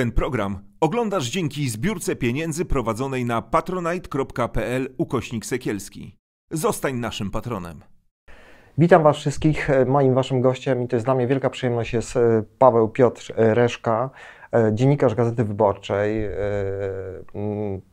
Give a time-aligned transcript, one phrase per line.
[0.00, 6.16] Ten program oglądasz dzięki zbiórce pieniędzy prowadzonej na patronite.pl ukośnik sekielski.
[6.50, 7.80] Zostań naszym patronem.
[8.78, 9.68] Witam Was wszystkich.
[9.86, 14.10] Moim Waszym gościem i to jest dla mnie wielka przyjemność jest e, Paweł Piotr Reszka,
[14.54, 16.24] e, dziennikarz Gazety Wyborczej.
[16.24, 16.30] E,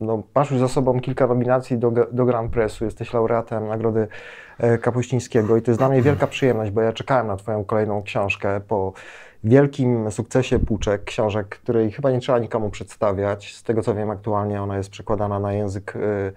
[0.00, 4.08] no, masz już za sobą kilka nominacji do, do Grand Pressu, jesteś laureatem Nagrody
[4.80, 8.60] Kapuścińskiego i to jest dla mnie wielka przyjemność, bo ja czekałem na Twoją kolejną książkę
[8.60, 8.92] po
[9.44, 13.54] wielkim sukcesie Puczek, książek, której chyba nie trzeba nikomu przedstawiać.
[13.54, 16.32] Z tego co wiem, aktualnie ona jest przekładana na język y,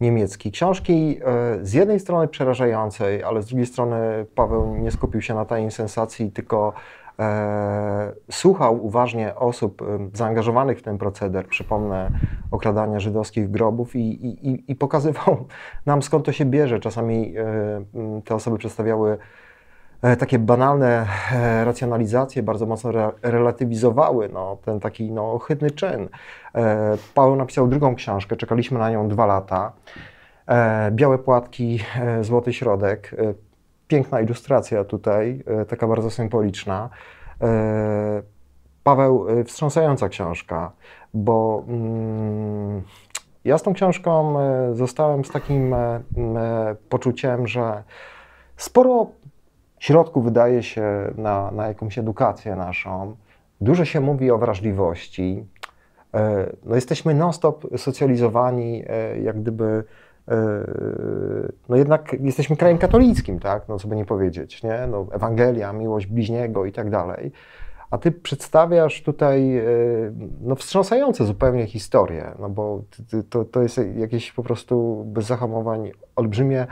[0.00, 0.52] niemiecki.
[0.52, 1.20] Książki
[1.60, 5.70] y, z jednej strony przerażającej, ale z drugiej strony Paweł nie skupił się na tej
[5.70, 6.72] sensacji, tylko
[7.18, 12.10] e, słuchał uważnie osób e, zaangażowanych w ten proceder, przypomnę,
[12.50, 15.46] okradania żydowskich grobów i, i, i pokazywał
[15.86, 16.80] nam skąd to się bierze.
[16.80, 17.34] Czasami
[18.24, 19.18] te osoby przedstawiały
[20.18, 26.08] takie banalne e, racjonalizacje bardzo mocno re relatywizowały no, ten taki no, ohydny czyn.
[26.54, 29.72] E, Paweł napisał drugą książkę, czekaliśmy na nią dwa lata.
[30.90, 31.78] Białe płatki,
[32.20, 33.16] złoty środek.
[33.88, 36.88] Piękna ilustracja tutaj, taka bardzo symboliczna.
[38.82, 40.72] Paweł, wstrząsająca książka,
[41.14, 42.82] bo mm,
[43.44, 44.36] ja z tą książką
[44.72, 45.74] zostałem z takim
[46.88, 47.82] poczuciem, że
[48.56, 49.06] sporo
[49.82, 53.16] środku wydaje się na, na jakąś edukację naszą.
[53.60, 55.46] Dużo się mówi o wrażliwości.
[56.14, 59.84] E, no jesteśmy non-stop socjalizowani, e, jak gdyby,
[60.28, 60.36] e,
[61.68, 66.06] no jednak jesteśmy krajem katolickim, tak, no co by nie powiedzieć, nie, no Ewangelia, miłość
[66.06, 67.32] bliźniego i tak dalej,
[67.90, 69.62] a ty przedstawiasz tutaj,
[70.40, 72.82] no wstrząsające zupełnie historie, no bo
[73.30, 76.66] to, to jest jakieś po prostu bez zahamowań olbrzymie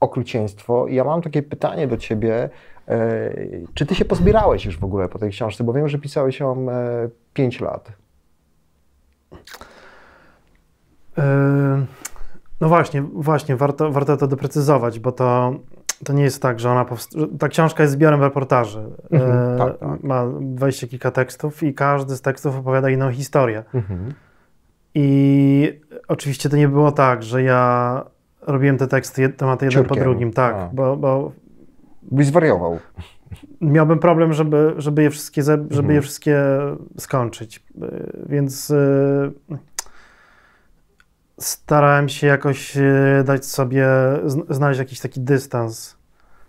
[0.00, 0.86] okrucieństwo.
[0.86, 2.50] I ja mam takie pytanie do ciebie.
[2.88, 3.30] E,
[3.74, 5.64] czy ty się pozbierałeś już w ogóle po tej książce?
[5.64, 6.66] Bo wiem, że pisałeś ją
[7.34, 7.92] 5 e, lat.
[11.18, 11.86] E,
[12.60, 15.54] no właśnie, właśnie, warto, warto to doprecyzować, bo to,
[16.04, 16.86] to nie jest tak, że ona
[17.38, 18.90] Ta książka jest zbiorem reportaży.
[19.10, 20.02] Mhm, tak, tak.
[20.02, 20.24] Ma
[20.54, 23.64] wejście kilka tekstów i każdy z tekstów opowiada inną historię.
[23.74, 24.14] Mhm.
[24.94, 28.04] I oczywiście to nie było tak, że ja
[28.46, 29.96] robiłem te teksty, tematy jeden Ciurkiem.
[29.96, 30.70] po drugim, tak, A.
[30.72, 31.32] bo, bo...
[32.02, 32.78] Byś zwariował.
[33.60, 35.90] Miałbym problem, żeby, żeby, je, wszystkie, żeby mhm.
[35.90, 36.40] je wszystkie
[36.98, 37.64] skończyć,
[38.26, 39.32] więc y,
[41.38, 43.86] starałem się jakoś y, dać sobie,
[44.48, 45.96] znaleźć jakiś taki dystans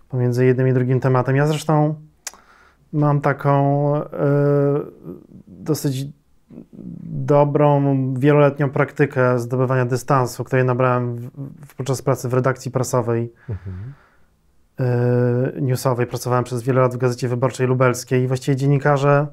[0.08, 1.36] pomiędzy jednym i drugim tematem.
[1.36, 1.94] Ja zresztą
[2.92, 4.08] mam taką y,
[5.46, 6.06] dosyć
[7.02, 11.16] dobrą, wieloletnią praktykę zdobywania dystansu, której nabrałem
[11.66, 13.94] w, podczas pracy w redakcji prasowej mhm.
[15.56, 16.06] y, newsowej.
[16.06, 19.26] Pracowałem przez wiele lat w Gazecie Wyborczej Lubelskiej i właściwie dziennikarze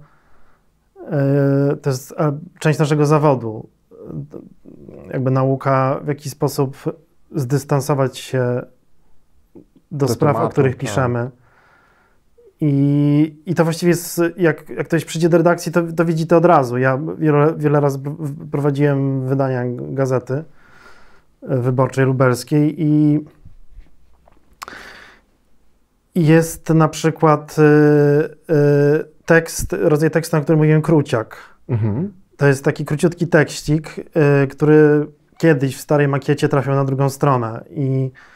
[1.74, 2.16] y, to jest
[2.60, 3.70] część naszego zawodu.
[5.12, 6.78] Jakby nauka w jakiś sposób
[7.36, 8.62] zdystansować się
[9.92, 11.45] do, do spraw, tematu, o których tak.
[12.68, 16.38] I, I to właściwie jest, jak, jak ktoś przyjdzie do redakcji, to, to widzi to
[16.38, 16.78] od razu.
[16.78, 18.00] Ja wiele, wiele razy
[18.52, 20.44] prowadziłem wydania gazety
[21.42, 23.20] wyborczej lubelskiej i
[26.16, 31.38] jest na przykład y, y, tekst, rodzaj tekstu, na którym mówiłem króciak.
[31.70, 32.14] Mhm.
[32.38, 33.96] To jest taki króciutki tekścik,
[34.50, 38.35] który kiedyś w starej makiecie trafiał na drugą stronę i E,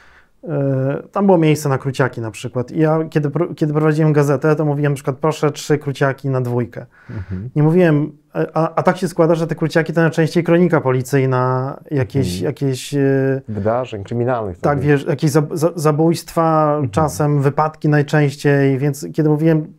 [1.11, 2.71] tam było miejsce na kruciaki na przykład.
[2.71, 6.85] I ja, kiedy, kiedy prowadziłem gazetę, to mówiłem na przykład, proszę trzy kruciaki na dwójkę.
[7.09, 7.49] Mhm.
[7.55, 11.77] Nie mówiłem, e, a, a, tak się składa, że te kruciaki to najczęściej kronika policyjna,
[11.91, 12.27] jakieś...
[12.27, 12.45] Mhm.
[12.45, 14.59] jakieś e, Wydarzeń kryminalnych.
[14.59, 15.31] Tak, wiesz, jakieś
[15.75, 16.89] zabójstwa, mhm.
[16.89, 19.73] czasem wypadki najczęściej, więc kiedy mówiłem,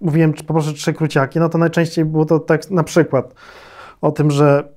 [0.00, 3.34] mówiłem, poproszę trzy kruciaki, no to najczęściej było to tekst na przykład
[4.00, 4.68] o tym, że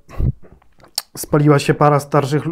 [1.18, 2.44] spaliła się para starszych,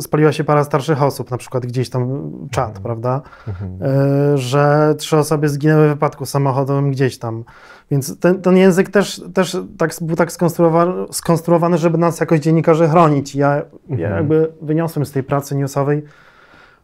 [0.00, 2.82] spaliła się para starszych osób, na przykład gdzieś tam czat, mhm.
[2.82, 3.22] prawda?
[3.48, 3.78] Mhm.
[3.82, 7.44] E, że trzy osoby zginęły w wypadku samochodowym gdzieś tam.
[7.90, 12.88] Więc ten, ten język też, też tak, był tak skonstruowany, skonstruowany, żeby nas jakoś dziennikarzy
[12.88, 13.34] chronić.
[13.34, 14.00] Ja, mhm.
[14.00, 16.02] ja jakby wyniosłem z tej pracy newsowej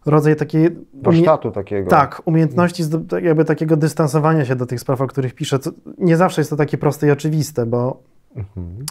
[0.06, 0.76] rodzaj takiej...
[0.94, 1.90] Warsztatu takiego.
[1.90, 2.82] Tak, umiejętności
[3.22, 5.58] jakby takiego dystansowania się do tych spraw, o których piszę.
[5.98, 8.02] Nie zawsze jest to takie proste i oczywiste, bo...
[8.36, 8.86] Mhm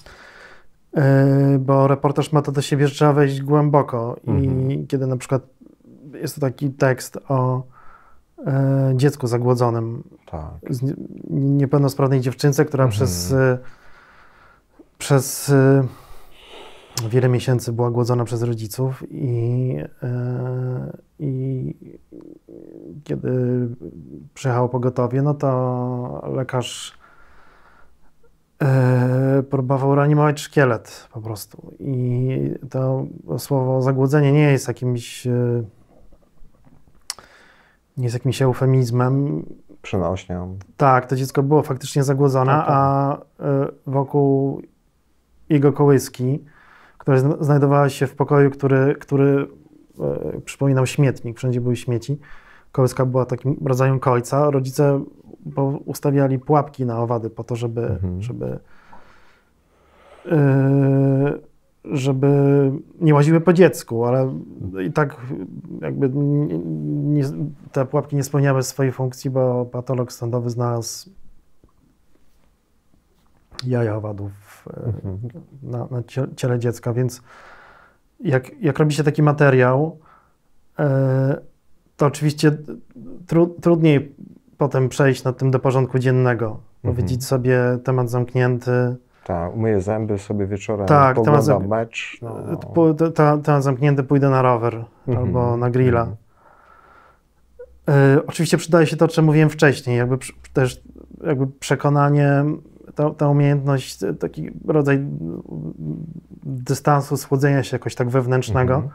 [1.59, 4.71] bo reportaż ma to do siebie, że trzeba wejść głęboko mhm.
[4.71, 5.41] i kiedy na przykład
[6.13, 7.63] jest to taki tekst o
[8.45, 10.51] e, dziecku zagłodzonym, tak.
[11.29, 12.91] niepełnosprawnej dziewczynce, która mhm.
[12.97, 13.57] przez, e,
[14.97, 15.87] przez e,
[17.09, 21.73] wiele miesięcy była głodzona przez rodziców i, e, i
[23.03, 23.31] kiedy
[24.33, 26.98] przyjechało pogotowie, no to lekarz e,
[29.49, 31.71] próbował reanimować szkielet po prostu.
[31.79, 33.05] I to
[33.37, 35.63] słowo zagłodzenie nie jest jakimś y,
[37.97, 39.45] nie jest jakimś eufemizmem.
[39.81, 40.57] Przenośnią.
[40.77, 42.75] Tak, to dziecko było faktycznie zagłodzone, Tak, tak.
[42.75, 43.45] a y,
[43.87, 44.61] wokół
[45.49, 46.43] jego kołyski,
[46.97, 49.47] która zna- znajdowała się w pokoju, który, który
[50.45, 52.19] przypominał śmietnik, wszędzie były śmieci.
[52.71, 54.51] Kołyska była takim rodzajem końca.
[54.51, 55.03] Rodzice
[55.55, 58.21] po- ustawiali pułapki na owady po to, żeby, Mhm.
[58.21, 58.59] żeby,
[60.25, 60.29] y,
[61.83, 62.27] żeby
[63.01, 64.33] nie łaziły po dziecku, ale
[64.87, 65.17] i tak
[65.81, 66.57] jakby nie,
[67.03, 67.23] nie,
[67.71, 71.09] te pułapki nie spełniały swojej funkcji, bo patolog sądowy znalazł
[73.67, 74.31] jaja owadów
[74.73, 75.19] e, Mhm.
[75.63, 77.21] na, na cie- ciele dziecka, więc
[78.19, 79.99] jak, jak robi się taki materiał,
[80.79, 81.41] e,
[81.97, 82.57] to oczywiście
[83.27, 84.15] tru, trudniej
[84.59, 90.45] potem przejść nad tym do porządku dziennego, powiedzieć sobie temat zamknięty, Tak, umyję zęby sobie
[90.47, 92.19] wieczorem, Tak, poglądam temat zam- mecz.
[92.21, 92.57] No.
[92.73, 92.93] Po-
[93.43, 95.27] temat zamknięty, pójdę na rower Mhm.
[95.27, 95.99] albo na grilla.
[95.99, 96.17] Mhm.
[97.89, 100.81] E, oczywiście przydaje się to, o czym mówiłem wcześniej, jakby przy, też
[101.27, 102.43] jakby przekonanie,
[102.95, 105.41] ta, ta umiejętność, taki rodzaj mm,
[106.43, 108.93] dystansu, schłodzenia się jakoś tak wewnętrznego Mhm.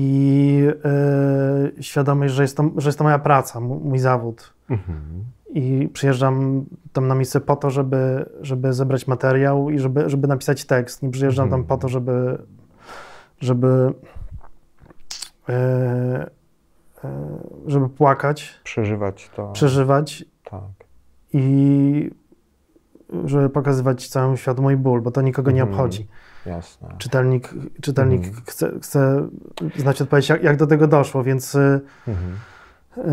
[0.00, 4.52] I e, świadomość, że jest, to, że jest to moja praca, mój zawód.
[4.70, 5.00] Mhm.
[5.54, 10.64] I przyjeżdżam tam na miejsce po to, żeby, żeby zebrać materiał i żeby, żeby napisać
[10.64, 11.02] tekst.
[11.02, 11.62] Nie przyjeżdżam Mhm.
[11.62, 12.38] tam po to, żeby,
[13.40, 13.92] żeby,
[15.48, 16.30] e,
[17.04, 19.52] e, żeby płakać, Przeżywać to.
[19.52, 20.62] przeżywać Tak.
[21.32, 22.10] i
[23.24, 25.78] żeby pokazywać całemu światu mój ból, bo to nikogo nie Mhm.
[26.46, 26.88] Jasne.
[26.98, 28.42] Czytelnik, czytelnik Mhm.
[28.46, 29.28] chce, chce
[29.76, 32.32] znać odpowiedź, jak, jak do tego doszło, więc y, Mhm.
[32.96, 33.04] Yy,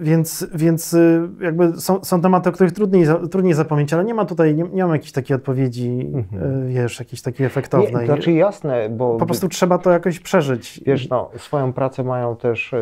[0.00, 4.24] więc, więc yy, jakby są, są tematy, o których trudniej, trudniej zapomnieć, ale nie ma
[4.24, 6.66] tutaj, nie, nie mam jakiejś takiej odpowiedzi, Mhm.
[6.68, 8.06] yy, wiesz, jakiejś takiej Nie, efektownej.
[8.06, 10.80] znaczy jasne, bo po prostu trzeba to jakoś przeżyć.
[10.86, 12.74] wiesz, no, swoją pracę mają też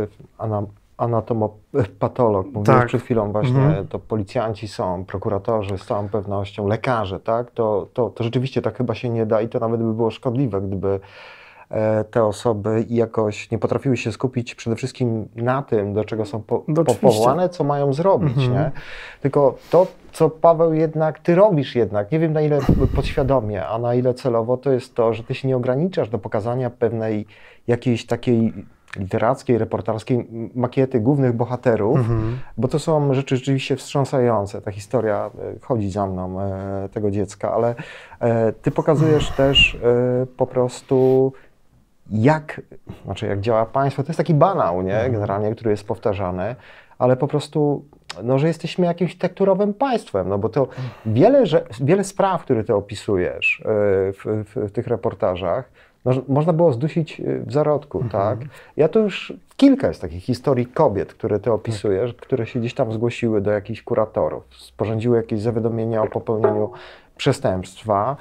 [0.99, 2.87] anatomopatolog, mówiłeś Tak.
[2.87, 3.89] przed chwilą właśnie, Mhm.
[3.89, 7.51] to policjanci są, prokuratorzy z całą pewnością, lekarze, tak?
[7.51, 10.61] To, to, to rzeczywiście tak chyba się nie da i to nawet by było szkodliwe,
[10.61, 11.01] gdyby
[11.71, 16.43] e, te osoby jakoś nie potrafiły się skupić przede wszystkim na tym, do czego są
[16.43, 18.53] po, No powołane, co mają zrobić, Mhm.
[18.53, 18.71] nie?
[19.23, 22.59] Tylko to, co Paweł jednak, ty robisz jednak, nie wiem na ile
[22.97, 26.71] podświadomie, a na ile celowo, to jest to, że ty się nie ograniczasz do pokazania
[26.71, 27.27] pewnej
[27.67, 28.53] jakiejś takiej
[28.97, 32.39] literackiej, reporterskiej makiety głównych bohaterów, Mhm.
[32.57, 34.63] bo to są rzeczy rzeczywiście wstrząsające.
[34.63, 37.75] Ta historia e, chodzi za mną, e, tego dziecka, ale
[38.21, 41.33] e, ty pokazujesz też e, po prostu
[42.11, 42.61] jak,
[43.05, 46.57] znaczy jak działa państwo, to jest taki banał, nie, generalnie, który jest powtarzany,
[46.99, 47.85] ale po prostu,
[48.23, 50.69] no, że jesteśmy jakimś tekturowym państwem, no bo to
[51.07, 53.65] wiele, że, wiele spraw, które ty opisujesz e,
[54.13, 55.71] w, w, w tych reportażach,
[56.29, 58.39] można było zdusić e, w zarodku, tak?
[58.77, 62.93] Ja to już kilka jest takich historii kobiet, które ty opisujesz, które się gdzieś tam
[62.93, 66.71] zgłosiły do jakichś kuratorów, sporządziły jakieś zawiadomienia o popełnieniu
[67.17, 68.17] przestępstwa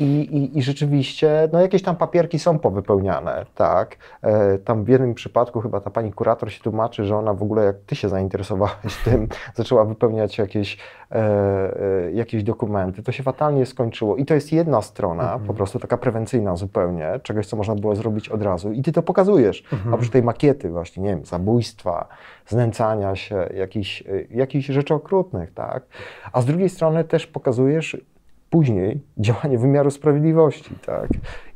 [0.00, 3.96] i, i, i rzeczywiście no jakieś tam papierki są powypełniane, tak.
[4.22, 7.64] E, Tam w jednym przypadku chyba ta pani kurator się tłumaczy, że ona w ogóle
[7.64, 10.78] jak ty się zainteresowałeś tym, zaczęła wypełniać jakieś,
[11.10, 13.02] e, e, jakieś dokumenty.
[13.02, 17.46] To się fatalnie skończyło i to jest jedna strona, po prostu taka prewencyjna zupełnie, czegoś,
[17.46, 19.64] co można było zrobić od razu i ty to pokazujesz.
[19.92, 22.08] Oprócz tej makiety właśnie, nie wiem, zabójstwa,
[22.46, 25.82] znęcania się, jakichś, jakichś rzeczy okrutnych, tak?
[26.32, 27.96] A z drugiej strony też pokazujesz
[28.56, 31.08] później działanie wymiaru sprawiedliwości, tak?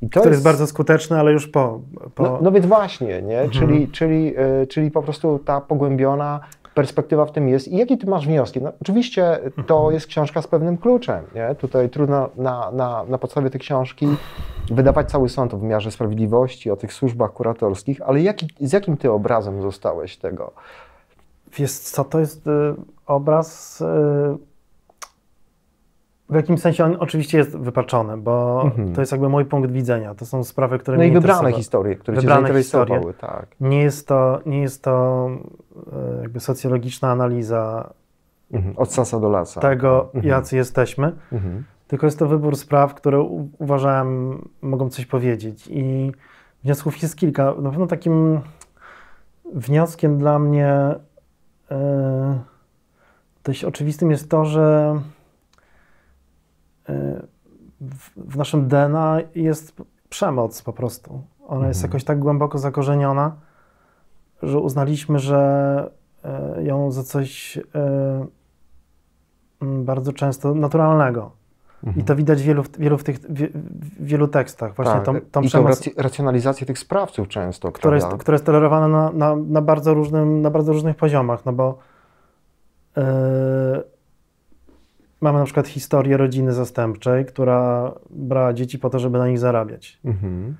[0.02, 1.80] I to Który jest bardzo skuteczny, ale już po.
[2.14, 3.48] po no, no więc właśnie, nie?
[3.50, 6.40] Czyli, czyli, y, czyli po prostu ta pogłębiona
[6.74, 7.68] perspektywa w tym jest.
[7.68, 8.62] I jakie ty masz wnioski?
[8.62, 11.54] No, oczywiście to jest książka z pewnym kluczem, nie?
[11.54, 14.06] Tutaj trudno na, na, na podstawie tej książki
[14.70, 19.10] wydawać cały sąd o wymiarze sprawiedliwości, o tych służbach kuratorskich, ale jaki, z jakim ty
[19.10, 20.52] obrazem zostałeś tego?
[21.56, 22.50] Wiesz co, to jest y,
[23.06, 23.80] obraz...
[23.80, 24.49] Y,
[26.30, 28.94] w jakimś sensie on oczywiście jest wypaczony, bo Mhm.
[28.94, 30.14] to jest jakby mój punkt widzenia.
[30.14, 31.58] To są sprawy, które No i mnie wybrane interesowały.
[31.62, 33.46] historie, które Wybrane cię zainteresowały, tak.
[33.60, 35.28] Nie jest to, nie jest to
[36.18, 37.90] e, jakby socjologiczna analiza
[38.52, 38.74] Mhm.
[38.78, 39.60] Od sasa do lasa.
[39.60, 40.24] tego, Mhm.
[40.26, 41.64] jacy jesteśmy, Mhm.
[41.88, 43.20] tylko jest to wybór spraw, które
[43.58, 45.68] uważałem mogą coś powiedzieć.
[45.70, 46.12] I
[46.64, 47.54] wniosków jest kilka.
[47.60, 48.40] Na pewno takim
[49.54, 50.94] wnioskiem dla mnie
[51.70, 52.38] e,
[53.44, 54.94] dość oczywistym jest to, że
[57.80, 61.22] w, w naszym DNA jest przemoc po prostu.
[61.46, 61.90] Ona jest Mhm.
[61.90, 63.36] jakoś tak głęboko zakorzeniona,
[64.42, 65.90] że uznaliśmy, że
[66.24, 68.26] e, ją za coś e,
[69.62, 71.40] bardzo często naturalnego.
[71.96, 73.18] I to widać w wielu, wielu, w tych,
[74.00, 74.74] wielu tekstach.
[74.74, 75.04] Właśnie tak.
[75.04, 79.10] tą, tą I przemoc, rac- racjonalizację tych sprawców często, która jest, która jest tolerowana na,
[79.12, 81.78] na, na, bardzo różnym, na bardzo różnych poziomach, no bo
[82.96, 83.02] yy,
[85.20, 89.98] mamy na przykład historię rodziny zastępczej, która brała dzieci po to, żeby na nich zarabiać.
[90.04, 90.56] Mhm.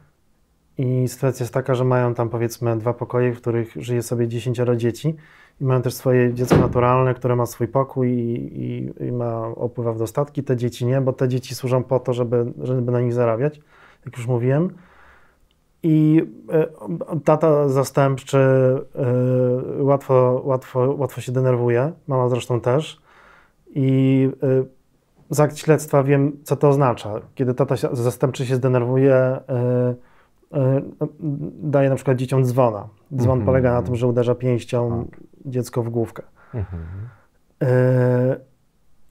[0.78, 4.76] I sytuacja jest taka, że mają tam powiedzmy dwa pokoje, w których żyje sobie dziesięcioro
[4.76, 5.16] dzieci
[5.60, 9.92] i mają też swoje dziecko naturalne, które ma swój pokój i, i, i ma opływa
[9.92, 10.42] w dostatki.
[10.42, 13.60] Te dzieci nie, bo te dzieci służą po to, żeby, żeby na nich zarabiać,
[14.06, 14.70] jak już mówiłem.
[15.82, 16.66] I e,
[17.24, 23.00] tata zastępczy e, łatwo, łatwo, łatwo się denerwuje, mama zresztą też.
[23.74, 24.64] I e,
[25.34, 27.10] z akt śledztwa wiem, co to oznacza.
[27.34, 29.40] Kiedy tata zastępczy się zdenerwuje, e,
[30.54, 30.80] e,
[31.62, 32.88] daje na przykład dzieciom dzwona.
[33.14, 33.46] Dzwon Mhm.
[33.46, 35.08] polega na tym, że uderza pięścią
[35.44, 36.22] dziecko w główkę.
[36.54, 36.82] Mhm.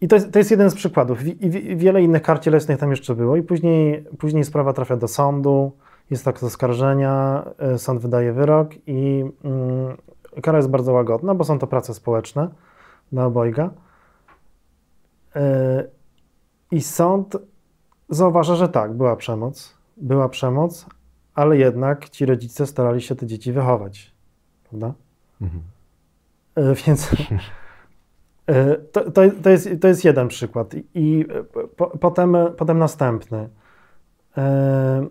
[0.01, 1.25] I to jest, to jest jeden z przykładów.
[1.27, 3.35] I, i wi- wiele innych kar cielesnych tam jeszcze było.
[3.35, 5.71] I później, później sprawa trafia do sądu,
[6.09, 7.43] jest akt oskarżenia,
[7.77, 9.97] sąd wydaje wyrok i mm,
[10.41, 12.47] kara jest bardzo łagodna, bo są to prace społeczne
[13.11, 13.69] dla obojga.
[15.39, 15.83] E,
[16.71, 17.37] I sąd
[18.09, 20.85] zauważa, że tak, była przemoc, była przemoc,
[21.35, 24.13] ale jednak ci rodzice starali się te dzieci wychować.
[24.69, 24.93] Prawda?
[25.41, 25.61] Mhm.
[26.55, 27.11] E, Więc
[28.47, 30.75] e, to, to, to, jest, to jest jeden przykład.
[30.95, 31.25] I
[31.75, 33.49] po, potem, potem następny.
[34.37, 35.07] E,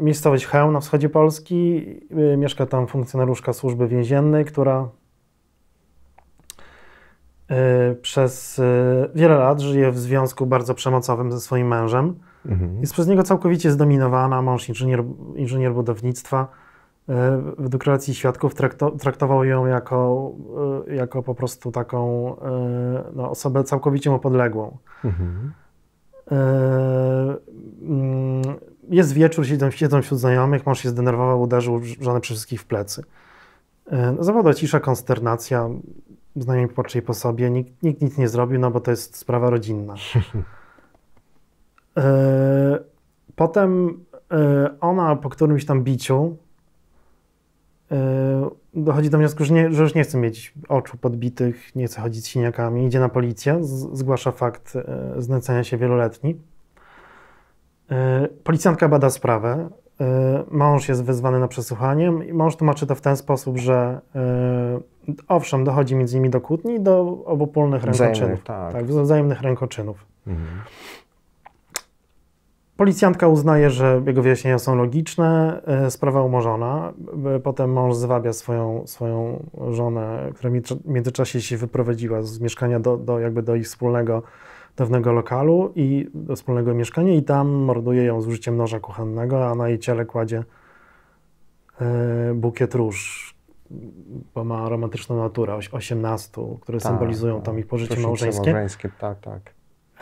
[0.00, 1.86] Miejscowość Cheł na wschodzie Polski.
[2.38, 4.88] Mieszka tam funkcjonariuszka służby więziennej, która
[8.02, 12.14] przez e, wiele lat żyje w związku bardzo przemocowym ze swoim mężem.
[12.46, 12.80] Mhm.
[12.80, 14.42] Jest przez niego całkowicie zdominowana.
[14.42, 15.04] Mąż inżynier,
[15.34, 16.48] inżynier budownictwa.
[17.08, 20.32] E, Według relacji świadków trakto, traktował ją jako,
[20.92, 22.36] jako po prostu taką
[23.14, 24.76] no, osobę całkowicie mu podległą.
[25.04, 25.52] Mhm.
[27.82, 28.42] Mm,
[28.88, 33.02] Jest wieczór, siedzą, siedzą wśród znajomych, mąż się zdenerwował, uderzył żonę przy wszystkich w plecy.
[34.18, 35.68] Zawoda cisza, konsternacja,
[36.36, 39.94] znajomi popatrzyli po sobie, nikt, nikt nic nie zrobił, no bo to jest sprawa rodzinna.
[41.96, 42.78] E,
[43.36, 44.00] Potem
[44.32, 46.36] e, ona po którymś tam biciu
[47.92, 52.00] e, dochodzi do wniosku, że, nie, że już nie chce mieć oczu podbitych, nie chce
[52.00, 54.74] chodzić z siniakami, idzie na policję, z, zgłasza fakt
[55.18, 56.40] znęcania się wieloletni.
[58.44, 59.70] Policjantka bada sprawę.
[60.00, 64.80] E, Mąż jest wezwany na przesłuchanie i mąż tłumaczy to w ten sposób, że e,
[65.28, 68.44] owszem, dochodzi między nimi do kłótni do obopólnych Wzajemnych, rękoczynów.
[68.44, 68.72] tak.
[68.72, 70.06] tak, wzajemnych rękoczynów.
[70.26, 70.48] Mhm.
[72.76, 76.92] Policjantka uznaje, że jego wyjaśnienia są logiczne, e, sprawa umorzona.
[77.42, 83.18] Potem mąż zwabia swoją, swoją żonę, która w międzyczasie się wyprowadziła z mieszkania do, do,
[83.18, 84.22] jakby do ich wspólnego
[84.76, 89.54] dawnego lokalu i do wspólnego mieszkania i tam morduje ją z użyciem noża kuchennego, a
[89.54, 90.44] na jej ciele kładzie
[91.80, 93.30] e, bukiet róż,
[94.34, 97.44] bo ma romantyczną naturę, oś- 18, które Tak, symbolizują tak.
[97.44, 98.52] tam ich pożycie małżeńskie.
[98.52, 99.40] małżeńskie, tak, tak.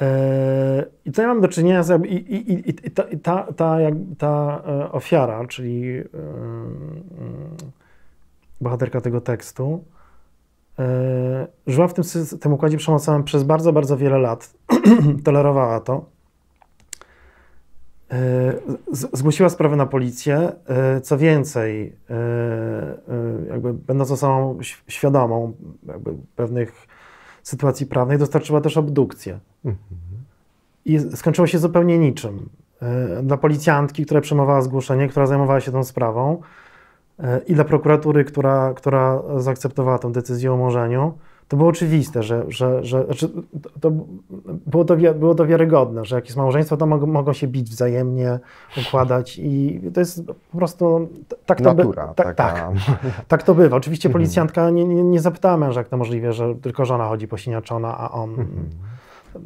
[0.01, 4.63] E, I tutaj mamy do czynienia z, i, i, i, ta, ta, ta, jak, ta
[4.67, 7.57] e, ofiara, czyli mm,
[8.61, 9.85] bohaterka tego tekstu,
[11.67, 12.05] żyła w tym,
[12.41, 14.55] tym układzie przemocowym przez bardzo, bardzo wiele lat.
[15.25, 16.05] Tolerowała to.
[18.93, 20.53] Z- Zgłosiła sprawę na policję.
[20.69, 21.97] E, Co więcej,
[23.51, 24.59] jakby będąc osobą
[24.89, 25.53] świadomą
[25.87, 26.87] jakby pewnych
[27.43, 29.39] sytuacji prawnej, dostarczyła też obdukcję.
[29.65, 29.85] Mhm.
[30.85, 32.49] I skończyło się zupełnie niczym.
[33.23, 36.41] Dla policjantki, która przyjmowała zgłoszenie, która zajmowała się tą sprawą,
[37.47, 41.13] i dla prokuratury, która, która zaakceptowała tę decyzję o umorzeniu,
[41.49, 43.29] to było oczywiste, że, że, że znaczy,
[43.81, 43.91] to,
[44.67, 48.39] było, to, było to wiarygodne, że jak jest małżeństwo, to mogą, mogą się bić wzajemnie,
[48.89, 51.09] układać i to jest po prostu
[51.47, 52.71] tak to by- Natura tak, tak,
[53.29, 53.77] tak to bywa.
[53.77, 57.99] Oczywiście policjantka nie, nie, nie zapytała męża, jak to możliwe, że tylko żona chodzi posiniaczona,
[57.99, 58.31] a on...
[58.31, 58.49] Mhm.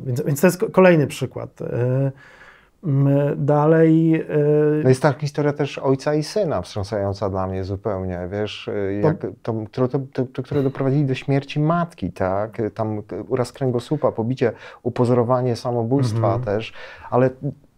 [0.06, 1.58] Więc, więc to jest ko- kolejny przykład.
[2.84, 4.14] Y, m, Dalej.
[4.80, 9.00] y, No jest ta historia też ojca i syna wstrząsająca dla mnie zupełnie, wiesz, y,
[9.02, 13.52] jak to, które, to, to, to, które doprowadzili do śmierci matki, tak, Y, tam uraz
[13.52, 16.42] kręgosłupa, pobicie, upozorowanie samobójstwa Mhm.
[16.42, 16.72] też,
[17.10, 17.30] ale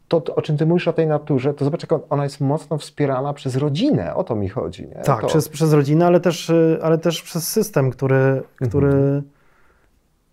[0.09, 2.79] to, o czym ty mówisz o tej naturze, to zobacz, jak on- ona jest mocno
[2.79, 5.03] wspierana przez rodzinę, o to mi chodzi, nie?
[5.03, 8.93] tak, to, przez, przez rodzinę, ale też, ale też przez system, który, który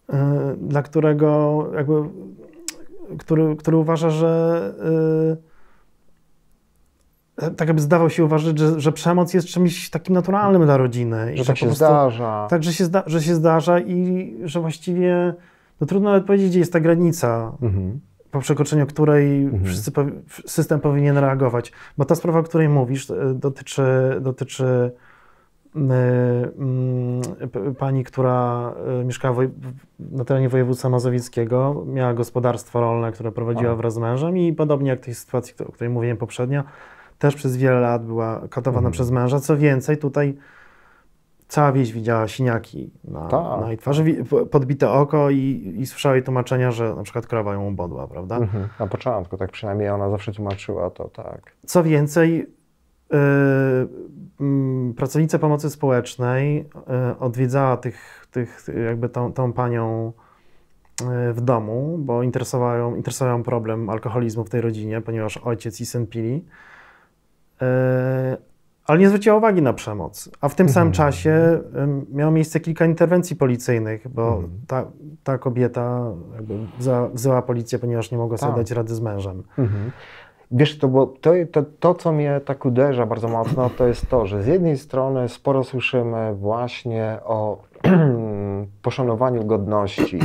[0.10, 0.18] y,
[0.58, 1.94] dla którego jakby,
[3.20, 4.74] który, który uważa, że
[7.42, 11.34] y, tak jakby zdawał się uważać, że, że przemoc jest czymś takim naturalnym dla rodziny.
[11.34, 12.48] i że tak się prostu- zdarza.
[12.50, 15.34] Tak, że się, zda, że się zdarza i że właściwie
[15.82, 17.52] no trudno nawet powiedzieć, gdzie jest ta granica.
[17.62, 18.00] Mhm.
[18.32, 19.66] po przekroczeniu której Mhm.
[19.66, 19.92] wszyscy,
[20.46, 21.72] system powinien reagować.
[21.98, 23.84] Bo ta sprawa, o której mówisz, e, dotyczy,
[24.22, 24.92] dotyczy y,
[27.80, 29.36] pani, która y, mieszkała
[30.00, 35.00] na terenie województwa mazowieckiego, miała gospodarstwo rolne, które prowadziła wraz z mężem i podobnie jak
[35.00, 36.64] tej sytuacji, o której mówiłem poprzednio,
[37.20, 38.92] też przez wiele lat była katowana Mhm.
[38.92, 39.40] przez męża.
[39.40, 40.38] Co więcej, tutaj
[41.48, 43.62] cała wieś widziała siniaki na, Tak.
[43.62, 44.04] na jej twarzy,
[44.52, 48.38] podbite oko i, i słyszała jej tłumaczenia, że na przykład krowa ją ubodła, prawda?
[48.38, 48.68] Mhm.
[48.80, 51.56] Na początku, tak przynajmniej ona zawsze tłumaczyła to, tak.
[51.66, 52.52] Co więcej, mm,
[54.98, 60.14] pracownica pomocy społecznej yy, odwiedzała tych, tych jakby tą, tą panią
[61.02, 65.82] yy, w domu, bo interesował ją, interesował ją problem alkoholizmu w tej rodzinie, ponieważ ojciec
[65.82, 66.46] i syn pili.
[68.88, 70.30] Ale nie zwróciła uwagi na przemoc.
[70.42, 70.94] A w tym samym Mhm.
[71.12, 74.52] czasie ym, miało miejsce kilka interwencji policyjnych, bo Mhm.
[74.68, 74.86] ta,
[75.24, 76.02] ta kobieta
[76.36, 78.62] jakby wzywa- wzywa policję, ponieważ nie mogła sobie Tak.
[78.62, 79.44] dać rady z mężem.
[79.58, 79.92] Mhm.
[80.52, 84.26] Wiesz, to, bo to, to, to, co mnie tak uderza bardzo mocno, to jest to,
[84.26, 87.58] że z jednej strony sporo słyszymy właśnie o
[88.82, 90.20] poszanowaniu godności,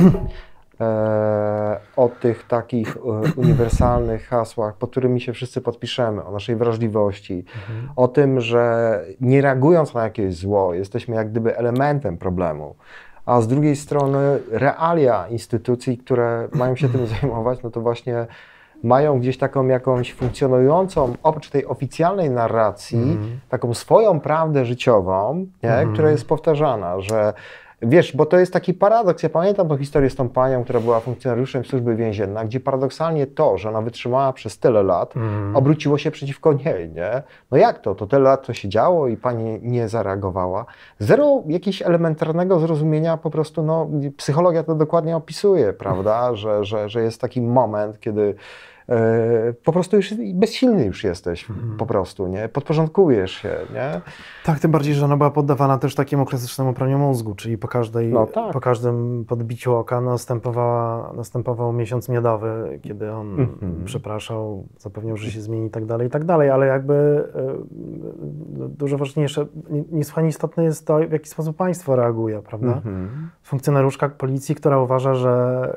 [0.81, 2.99] e, o tych takich e,
[3.35, 7.45] uniwersalnych hasłach, pod którymi się wszyscy podpiszemy, o naszej wrażliwości,
[7.95, 12.75] o tym, że nie reagując na jakieś zło, jesteśmy jak gdyby elementem problemu.
[13.25, 18.27] A z drugiej strony realia instytucji, które mają się tym zajmować, no to właśnie
[18.83, 23.39] mają gdzieś taką jakąś funkcjonującą, oprócz tej oficjalnej narracji, Mhm.
[23.49, 25.93] taką swoją prawdę życiową, nie, Mhm.
[25.93, 27.33] która jest powtarzana, że
[27.81, 29.23] wiesz, bo to jest taki paradoks.
[29.23, 33.57] Ja pamiętam tą historię z tą panią, która była funkcjonariuszem służby więziennej, gdzie paradoksalnie to,
[33.57, 35.55] że ona wytrzymała przez tyle lat, Mhm.
[35.55, 37.21] obróciło się przeciwko niej, nie?
[37.51, 37.95] No jak to?
[37.95, 40.65] To tyle lat to się działo i pani nie zareagowała.
[40.99, 46.35] Zero jakiegoś elementarnego zrozumienia, po prostu, no, psychologia to dokładnie opisuje, prawda?
[46.35, 48.35] Że, że, że jest taki moment, kiedy
[49.63, 51.77] po prostu już bezsilny już jesteś, Mhm.
[51.77, 52.49] po prostu, nie?
[52.49, 54.01] Podporządkujesz się, nie?
[54.45, 58.07] Tak, tym bardziej, że ona była poddawana też takiemu klasycznemu praniu mózgu, czyli po, każdej,
[58.13, 58.53] No tak.
[58.53, 63.81] po każdym podbiciu oka następowała, następował miesiąc miodowy, kiedy on Mhm.
[63.85, 66.93] przepraszał, zapewniał, że się zmieni i tak dalej, i tak dalej, ale jakby
[67.35, 67.39] e,
[68.65, 72.67] e, dużo ważniejsze, nie- niesłychanie istotne jest to, w jaki sposób państwo reaguje, prawda?
[72.73, 73.29] Mhm.
[73.43, 75.67] Funkcjonariuszka policji, która uważa, że,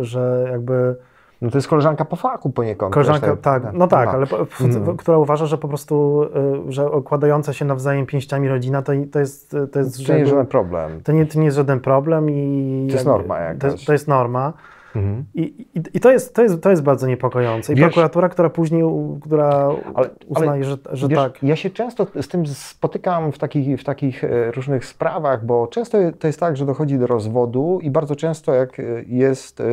[0.00, 0.96] że jakby
[1.44, 2.94] No to jest koleżanka po fachu poniekąd.
[2.94, 4.12] Koleżanka, też, tak, no tak, no.
[4.12, 4.96] ale po, w, Mhm.
[4.96, 6.22] która uważa, że po prostu,
[6.68, 10.30] y, że okładająca się nawzajem pięściami rodzina to, to jest, to jest, To nie jest
[10.30, 11.00] żaden problem.
[11.02, 12.86] to nie, to nie jest żaden problem i...
[12.90, 13.72] To jest norma To, jakaś.
[13.72, 14.52] jest- to jest norma.
[14.96, 15.24] Mhm.
[15.34, 15.42] I,
[15.74, 17.72] i, i to, jest, to, jest, to jest bardzo niepokojące.
[17.72, 18.84] I Wiesz- prokuratura, która później
[19.22, 21.42] która Ale- uznaje, że, że Wiesz, tak.
[21.42, 25.98] Ja się często z tym spotykam w takich, w takich e, różnych sprawach, bo często
[26.18, 29.64] to jest tak, że dochodzi do rozwodu i bardzo często jak e, jest e,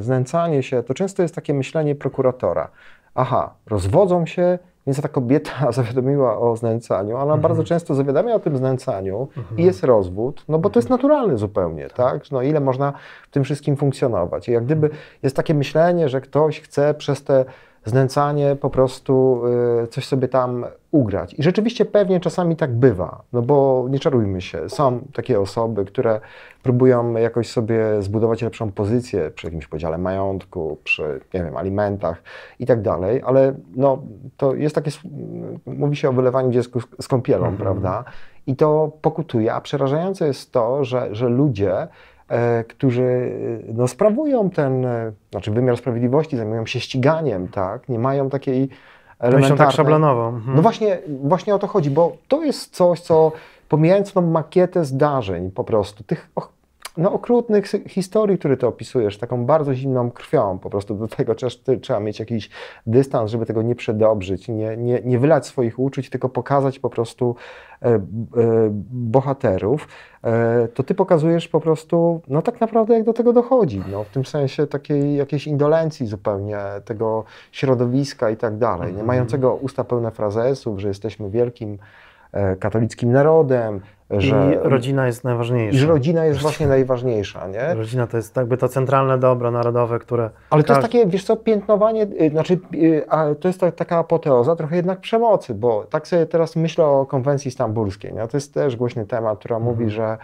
[0.00, 2.68] znęcanie się, to często jest takie myślenie prokuratora.
[3.14, 8.40] Aha, rozwodzą się, więc ta kobieta zawiadomiła o znęcaniu, ale ona bardzo często zawiadamia o
[8.40, 12.30] tym znęcaniu i jest rozwód, no bo to jest naturalne zupełnie, tak?
[12.30, 12.92] No ile można
[13.28, 14.48] w tym wszystkim funkcjonować?
[14.48, 14.90] I jak gdyby
[15.22, 17.44] jest takie myślenie, że ktoś chce przez te
[17.84, 19.42] znęcanie po prostu
[19.84, 21.34] y, coś sobie tam ugrać.
[21.34, 26.20] I rzeczywiście pewnie czasami tak bywa, no bo nie czarujmy się, są takie osoby, które
[26.62, 32.22] próbują jakoś sobie zbudować lepszą pozycję przy jakimś podziale majątku, przy, nie wiem, alimentach
[32.58, 33.98] i tak dalej, ale no,
[34.36, 34.90] to jest takie,
[35.66, 37.56] mówi się o wylewaniu dziecku z- kąpielą, Mhm.
[37.56, 38.04] prawda?
[38.46, 41.88] I to pokutuje, a przerażające jest to, że, że ludzie,
[42.68, 43.02] którzy
[43.68, 48.60] e, no, sprawują ten, e, znaczy wymiar sprawiedliwości, zajmują się ściganiem, tak, nie mają takiej
[48.60, 48.76] Myślą
[49.18, 49.58] elementarnej...
[49.58, 50.28] tak szablonowo.
[50.28, 50.56] Mhm.
[50.56, 53.32] No właśnie, właśnie o to chodzi, bo to jest coś, co
[53.68, 56.28] pomijając tą makietę zdarzeń po prostu, tych
[57.00, 61.34] no, okrutnych historii, które ty opisujesz, taką bardzo zimną krwią, po prostu do tego
[61.82, 62.50] trzeba mieć jakiś
[62.86, 67.36] dystans, żeby tego nie przedobrzyć, nie, nie, nie wylać swoich uczuć, tylko pokazać po prostu
[67.82, 68.00] e, e,
[68.90, 69.88] bohaterów,
[70.24, 74.08] e, to ty pokazujesz po prostu, no tak naprawdę jak do tego dochodzi, no, w
[74.08, 79.06] tym sensie takiej jakiejś indolencji zupełnie tego środowiska i tak dalej, nie Mhm.
[79.06, 81.78] mającego usta pełne frazesów, że jesteśmy wielkim
[82.32, 85.76] e, katolickim narodem, że, I rodzina jest najważniejsza.
[85.76, 87.74] i że rodzina jest właśnie najważniejsza, nie?
[87.74, 90.30] Rodzina to jest jakby to centralne dobro narodowe, które...
[90.50, 93.04] Ale to jest takie, wiesz co, piętnowanie, y, znaczy y,
[93.40, 97.50] to jest ta, taka apoteoza trochę jednak przemocy, bo tak sobie teraz myślę o konwencji
[97.50, 98.28] stambulskiej, nie?
[98.28, 100.18] to jest też głośny temat, która mówi, że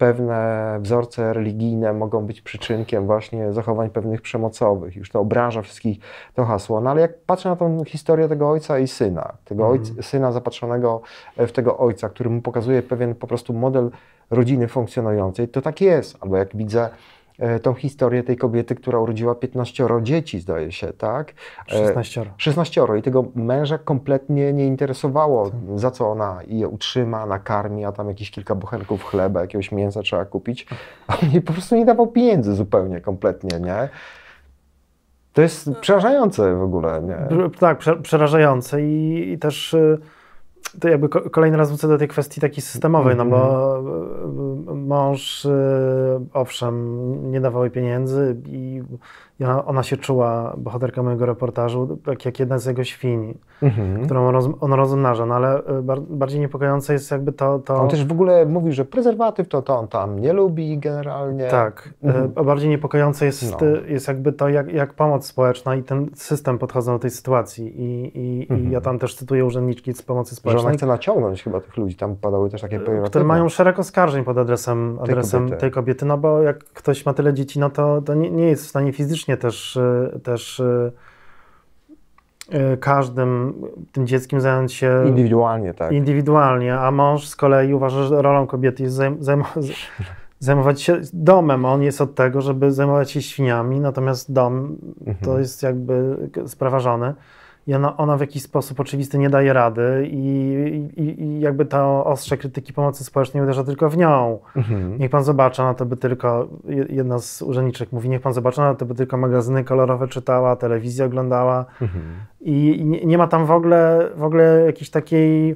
[0.00, 4.96] pewne wzorce religijne mogą być przyczynkiem właśnie zachowań pewnych przemocowych.
[4.96, 5.98] Już to obraża wszystkich
[6.34, 6.80] to hasło.
[6.80, 11.00] No ale jak patrzę na tą historię tego ojca i syna, tego ojca, syna zapatrzonego
[11.36, 13.90] w tego ojca, który mu pokazuje pewien po prostu model
[14.30, 16.16] rodziny funkcjonującej, to tak jest.
[16.20, 16.88] Albo jak widzę
[17.62, 21.32] tą historię tej kobiety, która urodziła 15 dzieci, zdaje się, tak?
[21.72, 22.30] E, 16.
[22.36, 28.08] 16 i tego męża kompletnie nie interesowało, za co ona je utrzyma, nakarmi, a tam
[28.08, 30.66] jakieś kilka bochenków chleba, jakiegoś mięsa trzeba kupić,
[31.06, 33.88] a on jej po prostu nie dawał pieniędzy zupełnie, kompletnie, nie?
[35.32, 37.50] To jest przerażające w ogóle, nie?
[37.58, 39.98] Tak, prze, przerażające i, i też y,
[40.80, 43.78] to jakby ko- kolejny raz wrócę do tej kwestii takiej systemowej, no bo
[44.72, 45.50] y, mąż y,
[46.32, 48.82] owszem nie dawał jej pieniędzy i
[49.40, 54.04] i ona, ona się czuła, bohaterka mojego reportażu, tak jak jedna z jego świń, Mhm.
[54.04, 57.58] którą on, roz, on rozmnaża, no ale y, bar, bardziej niepokojące jest jakby to...
[57.58, 61.44] to On też w ogóle mówił, że prezerwatyw to, to on tam nie lubi generalnie.
[61.48, 62.24] Tak, Mhm.
[62.40, 63.66] y, bardziej niepokojące jest, No.
[63.66, 67.80] y, jest jakby to, jak, jak pomoc społeczna i ten system podchodzą do tej sytuacji
[67.80, 68.68] i, i, Mhm.
[68.68, 71.76] i ja tam też cytuję urzędniczki z pomocy Że ona społecznej, chce naciągnąć chyba tych
[71.76, 73.08] ludzi, tam padały też takie pejoratywne.
[73.10, 75.60] które mają szereg oskarżeń pod adresem, adresem kobiety.
[75.60, 78.64] tej kobiety, no bo jak ktoś ma tyle dzieci, no to, to nie, nie jest
[78.64, 80.92] w stanie fizycznie też, y, też y,
[82.54, 83.54] y, każdym
[83.92, 85.92] tym dzieckiem zająć się Indywidualnie, tak.
[85.92, 89.44] indywidualnie, a mąż z kolei uważa, że rolą kobiety jest zajm, zajm,
[90.38, 91.64] zajmować się domem.
[91.64, 95.38] On jest od tego, żeby zajmować się świniami, natomiast dom to Mhm.
[95.38, 96.16] jest jakby
[96.46, 97.14] sprawa żony.
[97.66, 102.04] I ona, ona w jakiś sposób oczywisty nie daje rady i, i, i jakby to
[102.04, 104.38] ostrze krytyki pomocy społecznej uderza tylko w nią.
[104.56, 104.98] Mhm.
[104.98, 108.60] Niech pan zobaczy, na to by tylko, je- jedna z urzędniczek mówi, niech pan zobaczy,
[108.60, 112.02] na to by tylko magazyny kolorowe czytała, telewizję oglądała, Mhm.
[112.40, 115.54] i nie, nie ma tam w ogóle, w ogóle jakiejś takiej.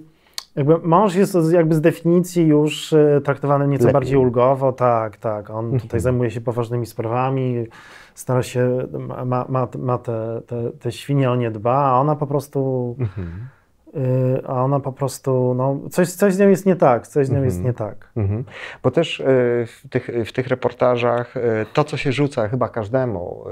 [0.56, 3.92] Jakby mąż jest jakby z definicji już e, traktowany nieco Lepiej.
[3.92, 5.50] bardziej ulgowo, tak, tak.
[5.50, 5.80] On Mhm.
[5.80, 7.66] tutaj zajmuje się poważnymi sprawami,
[8.14, 8.86] stara się,
[9.26, 13.48] ma, ma, ma te, te, te świnie o nie dba, a ona po prostu, Mhm.
[13.96, 17.30] y, a ona po prostu, no, coś, coś z nią jest nie tak, coś z
[17.30, 17.66] nią jest Mhm.
[17.72, 18.10] nie tak.
[18.16, 18.44] Mhm.
[18.82, 19.24] Bo też y,
[19.66, 21.40] w tych, w tych reportażach y,
[21.72, 23.44] to, co się rzuca chyba każdemu,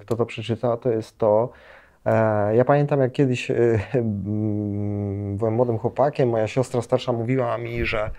[0.00, 1.48] kto to przeczyta, to jest to.
[2.06, 3.48] e, Ja pamiętam, jak kiedyś
[5.38, 8.10] byłem młodym chłopakiem, moja siostra starsza mówiła mi, że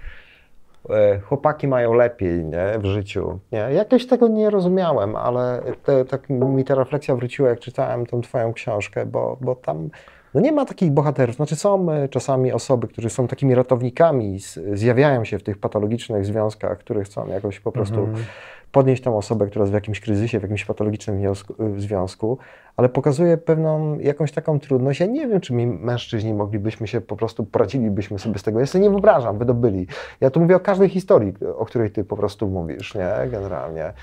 [1.24, 3.40] chłopaki mają lepiej nie, w życiu.
[3.52, 3.60] Nie?
[3.60, 5.62] Jakoś tego nie rozumiałem, ale
[6.10, 9.90] tak mi ta refleksja wróciła, jak czytałem tą twoją książkę, bo, bo tam
[10.34, 11.36] no nie ma takich bohaterów.
[11.36, 14.40] Znaczy są e, czasami osoby, którzy są takimi ratownikami,
[14.74, 18.26] zjawiają się w tych patologicznych związkach, które chcą jakoś po prostu Mhm.
[18.72, 22.38] podnieść tą osobę, która jest w jakimś kryzysie, w jakimś patologicznym wniosku, w związku,
[22.78, 25.00] ale pokazuje pewną jakąś taką trudność.
[25.00, 28.60] Ja nie wiem, czy my mężczyźni moglibyśmy się po prostu, poradzilibyśmy sobie z tego.
[28.60, 29.88] Ja sobie nie wyobrażam, wydobyli.
[30.22, 33.30] Ja tu mówię o każdej historii, o której ty po prostu mówisz, nie?
[33.32, 33.94] Generalnie.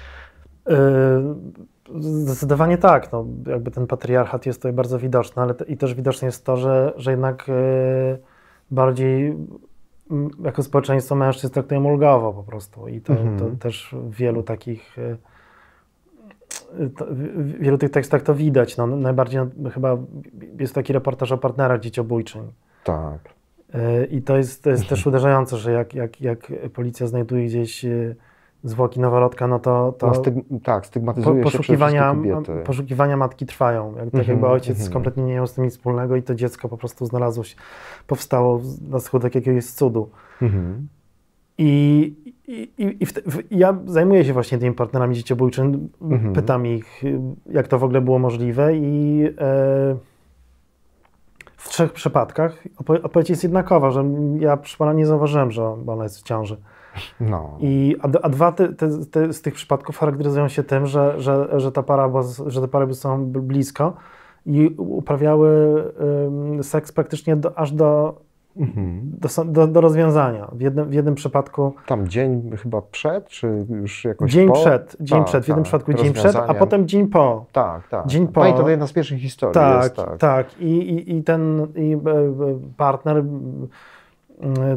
[0.70, 0.72] Y,
[2.00, 3.12] Zdecydowanie tak.
[3.12, 6.56] No, jakby ten patriarchat jest tutaj bardzo widoczny, ale te, i też widoczne jest to,
[6.56, 7.52] że, że jednak y,
[8.70, 9.26] bardziej
[10.10, 12.88] mm, jako społeczeństwo mężczyzn traktują ulgowo po prostu.
[12.88, 13.38] I to, Mhm.
[13.38, 14.98] to też w wielu takich.
[14.98, 15.16] y,
[16.96, 18.76] to, w wielu tych tekstach to widać.
[18.76, 19.96] No, najbardziej no, chyba
[20.58, 22.52] jest taki reportaż o partnerach dzieciobójczym.
[22.84, 23.18] Tak.
[23.74, 27.86] Y, I to jest, to jest też uderzające, że jak, jak, jak policja znajduje gdzieś
[28.64, 32.62] zwłoki noworodka, no to, to No, styg, tak, po, stygmatyzuje się poszukiwania, kobiety.
[32.66, 33.86] poszukiwania matki trwają.
[33.96, 34.92] Jak, tak Mhm, jakby ojciec mhm.
[34.92, 37.56] kompletnie nie miał z tym nic wspólnego i to dziecko po prostu znalazło się,
[38.06, 40.10] powstało na skutek jakiegoś cudu.
[40.42, 40.88] Mhm.
[41.58, 42.14] I,
[42.46, 46.32] i, i, i w, w, ja zajmuję się właśnie tymi partnerami dzieciobójczymi, Mhm.
[46.32, 47.02] pytam ich,
[47.50, 49.96] jak to w ogóle było możliwe i e,
[51.56, 52.64] w trzech przypadkach
[53.02, 54.04] odpowiedź jest jednakowa, że
[54.38, 56.56] ja proszę pana nie zauważyłem, że ona jest w ciąży.
[57.20, 57.56] No.
[57.60, 61.60] I, a, a dwa te, te, te, z tych przypadków charakteryzują się tym, że, że,
[61.60, 63.92] że, ta para była, z- że te pary były są bl- blisko
[64.46, 65.82] i uprawiały
[66.62, 68.14] seks praktycznie do, aż do,
[68.56, 69.00] Mhm.
[69.04, 70.48] do, do, do rozwiązania.
[70.52, 74.54] W jednym, w jednym przypadku Tam dzień chyba przed, czy już jakoś dzień po?
[74.54, 77.46] przed, dzień Tak, przed, w jednym tak, przypadku dzień przed, a potem dzień po.
[77.52, 78.06] Tak, tak.
[78.06, 78.32] Dzień po.
[78.32, 80.18] Pamiętam, to jedna z pierwszych historii Tak, jest, tak.
[80.18, 80.60] tak.
[80.60, 83.24] I, i, I ten i, e, e, partner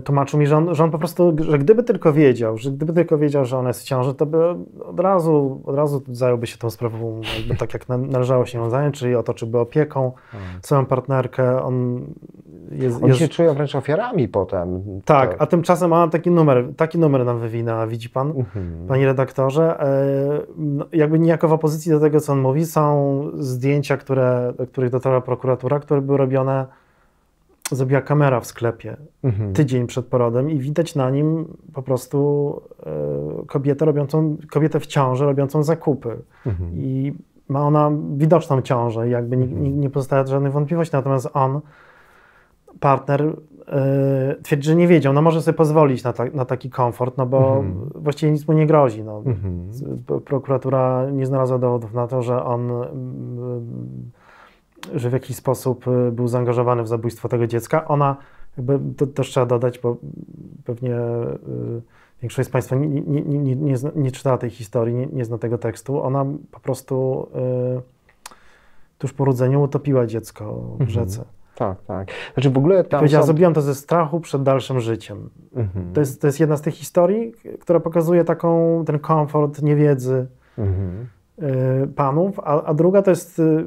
[0.03, 3.17] tłumaczył mi, że on, że on po prostu, że gdyby tylko wiedział, że gdyby tylko
[3.17, 4.37] wiedział, że ona jest w ciąży, to by
[4.85, 7.21] od razu, od razu zająłby się tą sprawą
[7.59, 10.11] tak, jak na- należało się ją zająć, czyli otoczyłby opieką
[10.61, 11.63] swoją partnerkę.
[11.63, 12.01] On
[12.71, 14.83] jest, Oni jest się czują wręcz ofiarami potem.
[15.05, 18.27] tak, a tymczasem ona taki numer, taki numer nam wywina, widzi pan?
[18.29, 18.87] Mhm.
[18.87, 23.97] Panie redaktorze, e, no, jakby niejako w opozycji do tego, co on mówi, są zdjęcia,
[23.97, 26.65] które, do których dotarła prokuratura, które były robione,
[27.71, 29.53] zrobiła kamera w sklepie Mhm.
[29.53, 35.25] tydzień przed porodem i widać na nim po prostu e, kobietę robiącą, kobietę w ciąży
[35.25, 36.17] robiącą zakupy.
[36.45, 36.69] Mhm.
[36.75, 37.13] I
[37.49, 41.59] ma ona widoczną ciążę, i jakby nie, nie, nie pozostaje żadnych wątpliwości, natomiast on,
[42.79, 43.33] partner, yy,
[44.43, 45.13] twierdzi, że nie wiedział.
[45.13, 47.89] No może sobie pozwolić na, ta, na taki komfort, no bo Mhm.
[47.95, 49.03] właściwie nic mu nie grozi.
[49.03, 49.23] No.
[49.25, 49.69] Mhm.
[50.25, 52.71] Prokuratura nie znalazła dowodów na to, że on,
[54.95, 57.87] że w jakiś sposób y, był zaangażowany w zabójstwo tego dziecka.
[57.87, 58.17] Ona,
[58.57, 59.97] jakby to też trzeba dodać, bo
[60.65, 61.81] pewnie y,
[62.21, 65.57] większość z Państwa nie, nie, nie, nie, nie, czytała tej historii, nie, nie zna tego
[65.57, 66.01] tekstu.
[66.03, 67.27] Ona po prostu
[67.77, 67.81] y,
[68.97, 70.89] tuż po urodzeniu utopiła dziecko w Mhm.
[70.89, 71.25] rzece.
[71.55, 72.07] Tak, tak.
[72.33, 73.25] Znaczy w ogóle tam Powiedziała, są...
[73.25, 75.29] zrobiłam to ze strachu przed dalszym życiem.
[75.55, 75.93] Mhm.
[75.93, 81.07] To jest, to jest jedna z tych historii, która pokazuje taką, ten komfort niewiedzy Mhm.
[81.39, 83.65] Y, panów, a, a druga to jest y,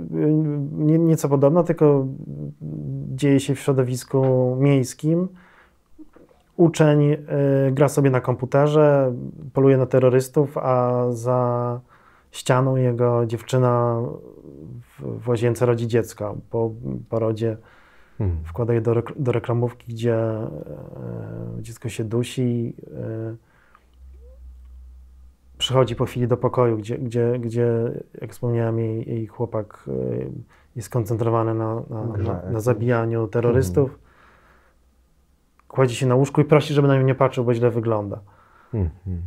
[0.72, 2.06] nie, nieco podobna, tylko
[3.14, 5.28] dzieje się w środowisku miejskim.
[6.56, 7.18] Uczeń y,
[7.72, 9.14] gra sobie na komputerze,
[9.52, 11.80] poluje na terrorystów, a za
[12.30, 14.02] ścianą jego dziewczyna
[14.80, 16.37] w, w łazience rodzi dziecko.
[16.50, 16.70] Po
[17.09, 17.56] porodzie
[18.20, 18.44] Mhm.
[18.44, 20.48] wkłada je do, do reklamówki, gdzie e,
[21.61, 22.74] dziecko się dusi.
[22.96, 23.50] E,
[25.61, 27.68] przychodzi po chwili do pokoju, gdzie, gdzie, gdzie
[28.20, 29.92] jak wspomniałem, jej, jej chłopak e,
[30.77, 33.99] jest skoncentrowany na, na, na, na zabijaniu terrorystów.
[35.68, 38.20] Kładzie się na łóżku i prosi, żeby na nią nie patrzył, bo źle wygląda.
[38.75, 39.23] Mhm.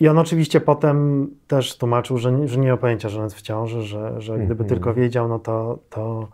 [0.00, 3.36] I on oczywiście potem też tłumaczył, że, nie- że nie ma pojęcia, że on jest
[3.36, 4.68] w ciąży, że, że gdyby Mhm.
[4.68, 6.28] tylko wiedział, no to, to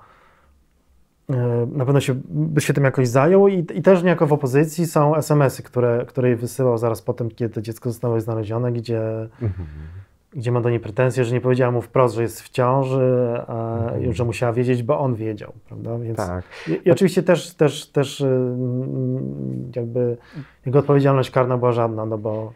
[1.72, 3.48] na pewno się, by się tym jakoś zajął.
[3.48, 7.30] I, I też niejako w opozycji są SMS-y, które, które jej wysyłał zaraz po tym,
[7.30, 9.00] kiedy dziecko zostało znalezione, gdzie,
[9.42, 9.68] Mhm.
[10.32, 13.84] gdzie ma do niej pretensje, że nie powiedziała mu wprost, że jest w ciąży, a
[13.88, 14.12] Mhm.
[14.12, 15.98] że musiała wiedzieć, bo on wiedział, prawda?
[15.98, 16.44] Więc Tak.
[16.68, 18.24] i, I oczywiście też, też, też
[19.76, 20.16] jakby
[20.66, 22.52] jego odpowiedzialność karna była żadna, no bo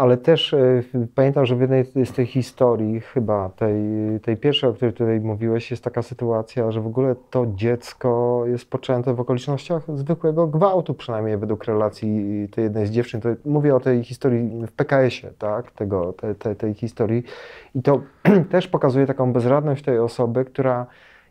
[0.00, 0.82] Ale też e,
[1.14, 3.74] pamiętam, że w jednej z tych historii, chyba tej,
[4.22, 8.70] tej pierwszej, o której tutaj mówiłeś, jest taka sytuacja, że w ogóle to dziecko jest
[8.70, 13.20] poczęte w okolicznościach zwykłego gwałtu, przynajmniej według relacji tej jednej z dziewczyn.
[13.20, 17.22] To mówię o tej historii w PKS-ie, tak, tego, te, te, tej historii.
[17.74, 18.00] I to
[18.50, 20.86] też pokazuje taką bezradność tej osoby, która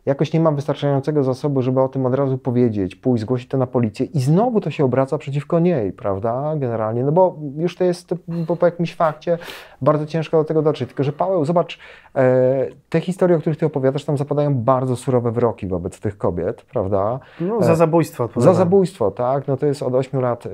[0.06, 3.66] jakoś nie ma wystarczającego zasobu, żeby o tym od razu powiedzieć, pójść, zgłosić to na
[3.66, 8.14] policję i znowu to się obraca przeciwko niej, prawda, generalnie, no bo już to jest
[8.46, 9.38] po, po jakimś fakcie
[9.82, 11.78] bardzo ciężko do tego dotrzeć, tylko że Paweł, zobacz,
[12.16, 16.62] e, te historie, o których ty opowiadasz, tam zapadają bardzo surowe wyroki wobec tych kobiet,
[16.62, 18.54] prawda, no, za E, zabójstwo za odpowiadam.
[18.54, 19.48] zabójstwo, tak?
[19.48, 20.50] No to jest od 8 lat y,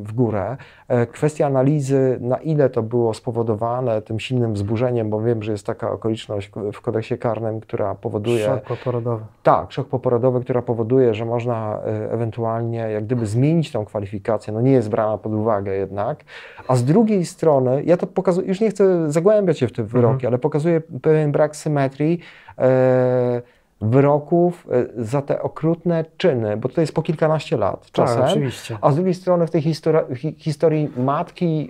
[0.00, 0.56] w górę.
[0.88, 5.66] E, Kwestia analizy, na ile to było spowodowane tym silnym wzburzeniem, bo wiem, że jest
[5.66, 8.46] taka okoliczność w kodeksie karnym, która powoduje.
[8.46, 9.24] Szok poporodowy.
[9.42, 14.60] Tak, szok poporodowy, która powoduje, że można e, ewentualnie jak gdyby zmienić tą kwalifikację, no
[14.60, 16.24] nie jest brana pod uwagę jednak.
[16.68, 20.14] A z drugiej strony, ja to pokazuję, już nie chcę zagłębiać się w te wyroki,
[20.14, 20.30] Mhm.
[20.32, 22.20] ale pokazuję pewien brak symetrii
[22.58, 23.42] e,
[23.80, 24.66] wyroków
[24.98, 28.20] e, za te okrutne czyny, bo to jest po kilkanaście lat czasem.
[28.22, 28.78] Tak, oczywiście.
[28.80, 31.68] A z drugiej strony w tej histori- hi- historii matki,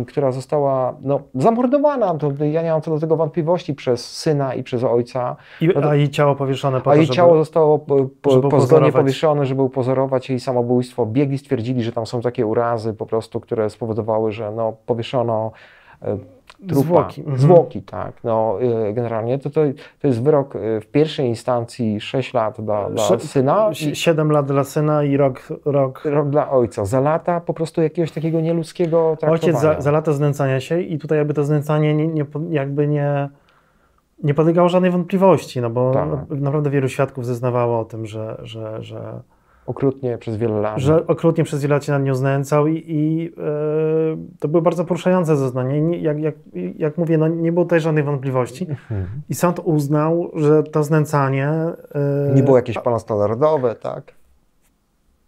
[0.00, 4.54] y, która została no, zamordowana, to ja nie mam co do tego wątpliwości, przez syna
[4.54, 7.16] i przez ojca, I, no to- a jej ciało powieszone po a to, jej żeby...
[7.16, 8.40] ciało zostało po, po,
[8.92, 11.06] powieszone, żeby upozorować jej samobójstwo.
[11.06, 15.52] Biegli stwierdzili, że tam są takie urazy po prostu, które spowodowały, że no, powieszono
[16.02, 16.16] e,
[16.68, 16.82] trupa.
[16.82, 17.20] Zwłoki.
[17.20, 17.38] Mhm.
[17.38, 18.12] Zwłoki, tak.
[18.24, 19.60] No, e, generalnie to, to,
[20.00, 24.32] to jest wyrok e, w pierwszej instancji 6 lat dla, dla syna i Si- Siedem
[24.32, 25.48] lat dla syna i rok...
[25.64, 26.04] rok...
[26.04, 26.84] rok dla ojca.
[26.84, 29.32] Za lata po prostu jakiegoś takiego nieludzkiego traktowania.
[29.32, 33.28] Ojciec za, za lata znęcania się i tutaj jakby to znęcanie nie, nie, jakby nie,
[34.22, 36.08] nie podlegało żadnej wątpliwości, no bo Tak.
[36.30, 39.20] naprawdę wielu świadków zeznawało o tym, że, że, że,
[39.70, 40.78] Okrutnie przez wiele lat.
[40.78, 44.84] że okrutnie przez wiele lat się nad nią znęcał i, i e, to były bardzo
[44.84, 45.76] poruszające zeznania.
[45.76, 46.34] I nie, jak, jak,
[46.76, 48.66] jak mówię, no nie było tutaj żadnej wątpliwości.
[48.70, 49.06] Mhm.
[49.28, 51.48] I sąd uznał, że to znęcanie...
[51.48, 52.78] e, Nie było jakieś
[53.18, 54.12] narodowe, tak?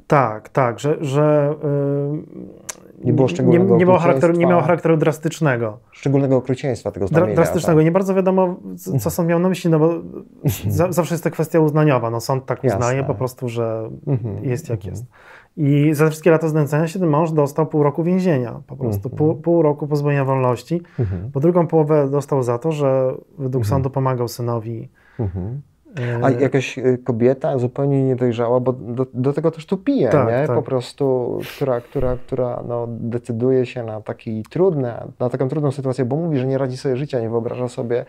[0.07, 2.72] Tak, tak, że, że e,
[3.05, 5.79] Nie było nie, szczególnego nie, miało charakteru, nie miało charakteru drastycznego.
[5.91, 7.35] Szczególnego okrucieństwa tego znamienia.
[7.35, 7.79] drastycznego.
[7.79, 7.85] tak.
[7.85, 8.57] Nie bardzo wiadomo,
[9.01, 9.91] co, sąd miał na myśli, no bo
[10.69, 12.11] za, zawsze jest to kwestia uznaniowa.
[12.11, 12.79] No, sąd tak Jasne.
[12.79, 14.95] uznaje po prostu, że Mhm, jest jak mhm.
[14.95, 15.07] jest.
[15.57, 18.61] I za wszystkie lata znęcania się ten mąż dostał pół roku więzienia.
[18.67, 19.17] Po prostu Mhm.
[19.19, 20.83] pół, pół roku pozbawienia wolności.
[21.33, 24.89] Bo drugą połowę dostał za to, że według sądu pomagał synowi.
[26.23, 30.47] A jakaś y, kobieta zupełnie niedojrzała, bo do, do tego też tu pije, Tak, nie?
[30.47, 30.57] tak.
[30.57, 36.05] Po prostu, która, która, która no, decyduje się na taki trudny, na taką trudną sytuację,
[36.05, 38.05] bo mówi, że nie radzi sobie życia, nie wyobraża sobie,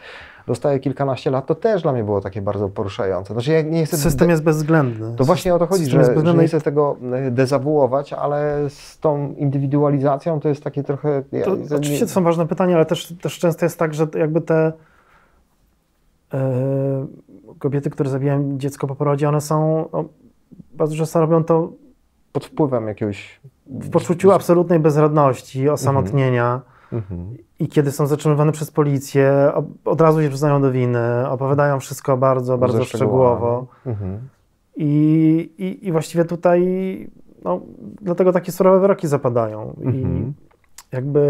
[0.48, 3.34] dostaje kilkanaście lat, to też dla mnie było takie bardzo poruszające.
[3.34, 3.98] Znaczy ja nie chcę...
[3.98, 5.16] System jest bezwzględny.
[5.16, 9.34] To właśnie o to chodzi, że, że nie chcę tego y, dezawuować, ale z tą
[9.38, 11.24] indywidualizacją to jest takie trochę...
[11.32, 13.94] ja- To, to oczywiście nie- to są ważne pytania, ale też, też często jest tak,
[13.94, 14.74] że jakby te
[16.34, 17.06] e,
[17.60, 20.06] kobiety, które zabijają dziecko po porodzie, one są, no,
[20.74, 21.72] bardzo często robią to
[22.32, 23.42] pod wpływem jakiegoś...
[23.68, 26.62] W poczuciu absolutnej bezradności, osamotnienia.
[26.94, 27.38] Mhm.
[27.60, 29.52] I kiedy są zatrzymywane przez policję,
[29.86, 33.68] od razu się przyznają do winy, opowiadają wszystko bardzo, bardzo Ze szczegółowo.
[33.86, 34.20] Mhm.
[34.76, 36.62] I, i, I właściwie tutaj,
[37.44, 37.62] no,
[38.02, 39.76] dlatego takie surowe wyroki zapadają.
[39.82, 40.34] I Mhm.
[40.92, 41.22] jakby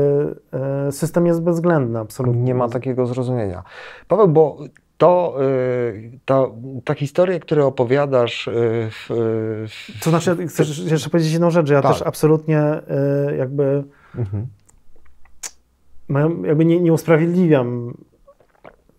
[0.87, 2.41] e, system jest bezwzględny, absolutnie.
[2.41, 3.63] Nie ma takiego zrozumienia.
[4.07, 4.57] Paweł, bo
[5.03, 8.51] to, y, to ta historia, którą opowiadasz y,
[8.91, 9.05] w,
[9.67, 11.91] w, To znaczy, chcę jeszcze powiedzieć jedną rzecz, że ja Tak.
[11.91, 12.81] też absolutnie e,
[13.37, 13.83] jakby,
[14.17, 14.47] Mhm.
[16.45, 17.93] jakby nie, nie usprawiedliwiam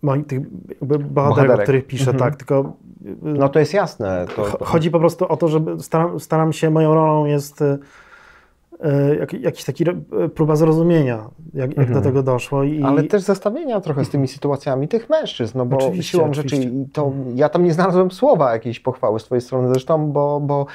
[0.01, 0.39] moich tych
[0.81, 1.63] jakby bohaterów, o Bohaterek.
[1.63, 2.19] których piszę, Mhm.
[2.19, 2.73] tak, tylko
[3.21, 4.25] No to jest jasne.
[4.35, 7.63] To, to, Chodzi po prostu o to, żeby staram, staram się, moją rolą jest
[9.19, 11.93] jak, jakiś taki e, próba zrozumienia, jak, jak Mhm.
[11.93, 12.63] do tego doszło.
[12.63, 16.57] I, Ale też zestawienia trochę z tymi sytuacjami tych mężczyzn, no bo Oczywiście, siłą oczywiście.
[16.57, 20.65] rzeczy to ja tam nie znalazłem słowa jakiejś pochwały z twojej strony zresztą, bo, bo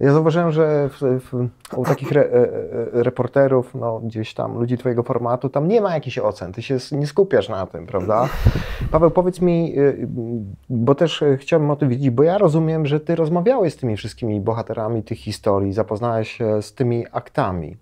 [0.00, 4.78] ja zauważyłem, że w, w, u takich re, e, e, reporterów, no gdzieś tam ludzi
[4.78, 8.28] twojego formatu, tam nie ma jakichś ocen, ty się nie skupiasz na tym, prawda?
[8.90, 10.08] Paweł, powiedz mi, y,
[10.70, 13.96] bo też y, chciałbym o tym wiedzieć, bo ja rozumiem, że ty rozmawiałeś z tymi
[13.96, 17.76] wszystkimi bohaterami tych historii, zapoznałeś się z tymi aktami.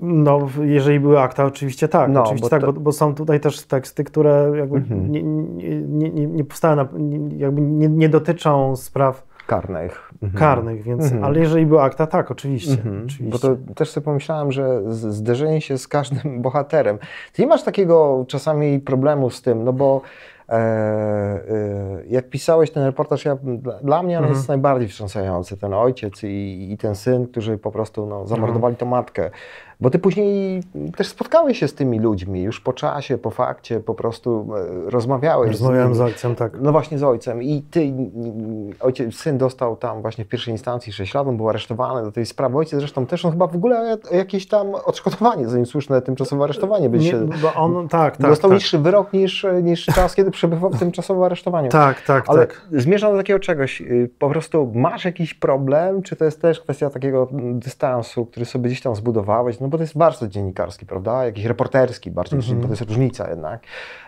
[0.00, 2.10] No, jeżeli były akta, oczywiście tak.
[2.10, 5.12] No, oczywiście bo tak, to- bo, bo są tutaj też teksty, które jakby Mhm.
[5.12, 6.88] nie, nie, nie, nie, powstały, na,
[7.36, 10.03] jakby nie, nie dotyczą spraw Karnych.
[10.24, 10.38] Mhm.
[10.40, 11.24] karnych, więc, Mhm.
[11.24, 12.72] ale jeżeli były akta, tak, oczywiście.
[12.72, 13.24] Mhm, oczywiście.
[13.24, 16.98] Bo to też sobie pomyślałem, że zderzenie się z każdym bohaterem.
[17.32, 20.00] Ty nie masz takiego czasami problemu z tym, no bo
[20.48, 21.40] e, e,
[22.08, 23.36] jak pisałeś ten reportaż, ja,
[23.82, 24.34] dla, mnie on Mhm.
[24.38, 25.56] jest najbardziej wstrząsający.
[25.56, 29.30] Ten ojciec i, i ten syn, którzy po prostu no, zamordowali tą matkę.
[29.84, 30.62] Bo ty później
[30.96, 34.46] też spotkałeś się z tymi ludźmi, już po czasie, po fakcie, po prostu
[34.86, 36.52] e, rozmawiałeś Rozmawiałem z z ojcem, tak.
[36.60, 37.42] No właśnie z ojcem.
[37.42, 37.92] I ty,
[38.80, 42.26] ojciec, syn dostał tam właśnie w pierwszej instancji 6 lat, on był aresztowany do tej
[42.26, 42.58] sprawy.
[42.58, 47.02] Ojciec zresztą też, on chyba w ogóle jakieś tam odszkodowanie, zanim słuszne tymczasowe aresztowanie by
[47.02, 47.28] się...
[47.42, 48.30] bo on, tak, tak.
[48.30, 48.58] dostał tak.
[48.58, 51.70] niższy wyrok niż, niż czas, kiedy przebywał w tymczasowym aresztowaniu.
[51.70, 52.66] Tak, tak, Ale tak.
[52.72, 56.90] zmierzam do takiego czegoś, y, po prostu masz jakiś problem, czy to jest też kwestia
[56.90, 61.44] takiego dystansu, który sobie gdzieś tam zbudowałeś, no bo to jest warsztat dziennikarski, prawda, jakiś
[61.44, 62.58] reporterski bardziej, Mhm.
[62.60, 63.62] bo to jest różnica jednak,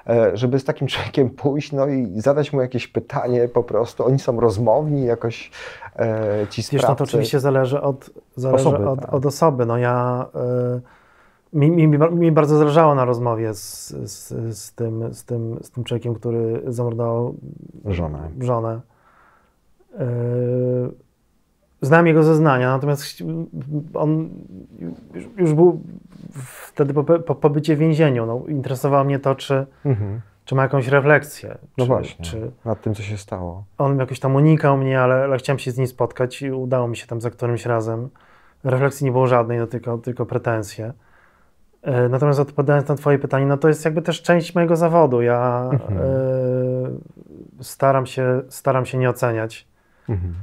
[0.07, 4.19] e, żeby z takim człowiekiem pójść, no i zadać mu jakieś pytanie po prostu, oni
[4.19, 5.51] są rozmowni, jakoś
[5.97, 6.99] e, ci Wiesz, no sprawcy.
[6.99, 9.15] to oczywiście zależy od zależy Osoby, od, tak.
[9.15, 9.67] od osoby.
[9.67, 10.27] No ja,
[10.77, 15.71] y, mi, mi, mi bardzo zależało na rozmowie z, z, z, tym, z, tym, z
[15.71, 17.35] tym człowiekiem, który zamordował
[17.85, 18.31] Żonę.
[18.41, 18.81] żonę.
[20.01, 21.06] Y,
[21.83, 23.23] Znam jego zeznania, natomiast
[23.95, 24.29] on
[25.37, 25.81] już, był
[26.67, 28.27] wtedy po, po pobycie w więzieniu.
[28.27, 30.21] No, interesowało mnie to, czy, Mhm.
[30.45, 31.59] czy ma jakąś refleksję.
[31.79, 33.65] No czy, właśnie, Czy, nad tym, co się stało.
[33.79, 36.97] on jakoś tam unikał mnie, ale, ale chciałem się z nim spotkać i udało mi
[36.97, 38.09] się tam za którymś razem.
[38.65, 40.93] Refleksji nie było żadnej, no tylko, tylko pretensje.
[41.83, 45.23] E, Natomiast odpowiadając na Twoje pytanie, no to jest jakby też część mojego zawodu.
[45.23, 45.99] Ja Mhm.
[46.01, 46.05] e,
[47.65, 49.69] staram, się, staram się nie oceniać.
[50.09, 50.35] Mhm.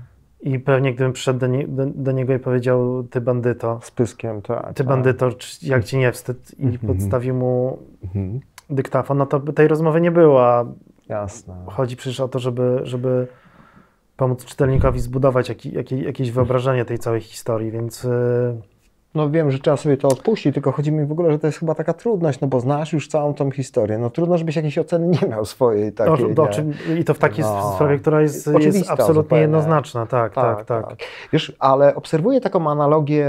[0.43, 4.41] I pewnie gdybym przyszedł do, nie, do, do niego i powiedział, ty bandyto, Z pyskiem,
[4.41, 4.67] tak.
[4.67, 4.88] ty tak.
[4.88, 6.93] bandyto, czy- jak ci nie wstyd i Mhm.
[6.93, 8.39] podstawił mu Mhm.
[8.69, 10.45] dyktafon, no to by tej rozmowy nie było.
[10.47, 10.65] a
[11.10, 11.56] Jasne.
[11.67, 13.27] Chodzi przecież o to, żeby, żeby
[14.17, 18.10] pomóc czytelnikowi zbudować jaki, jakie, jakieś wyobrażenie tej całej historii, więc y,
[19.15, 21.60] No wiem, że trzeba sobie to odpuścić, tylko chodzi mi w ogóle, że to jest
[21.60, 23.97] chyba taka trudność, no bo znasz już całą tą historię.
[23.97, 26.34] No trudno, żebyś jakiejś oceny nie miał swojej no, takiej.
[26.36, 27.71] no, czym, i to w takiej No.
[27.76, 29.41] sprawie, która jest, jest absolutnie zupełnie.
[29.41, 30.06] jednoznaczna.
[30.06, 30.95] Tak, tak, tak.
[31.34, 33.28] Wiesz, ale obserwuję taką analogię,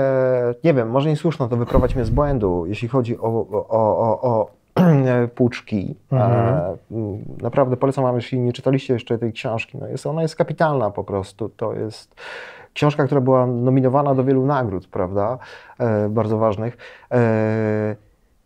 [0.64, 4.50] nie wiem, może niesłuszną, to wyprowadź mnie z błędu, jeśli chodzi o, o, o, o,
[5.34, 5.96] Płuczki.
[6.12, 6.32] Mhm.
[6.32, 6.76] E,
[7.42, 11.04] naprawdę polecam wam, jeśli nie czytaliście jeszcze tej książki, no jest, ona jest kapitalna po
[11.04, 11.48] prostu.
[11.48, 12.14] To jest
[12.74, 15.38] książka, która była nominowana do wielu nagród, prawda,
[15.78, 16.76] e, bardzo ważnych.
[17.12, 17.96] E,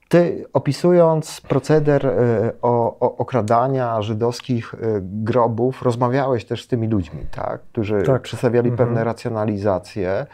[0.09, 7.21] ty opisując proceder e, o, o, okradania żydowskich e, grobów, rozmawiałeś też z tymi ludźmi,
[7.31, 7.61] tak?
[7.63, 8.23] którzy Tak.
[8.23, 8.89] przedstawiali Mhm.
[8.89, 10.27] pewne racjonalizacje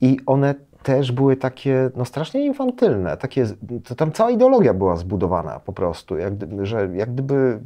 [0.00, 0.54] i one
[0.86, 3.16] też były takie no, strasznie infantylne.
[3.16, 3.46] Takie,
[3.84, 6.32] to tam cała ideologia była zbudowana po prostu, jak,
[6.62, 7.58] że jak gdyby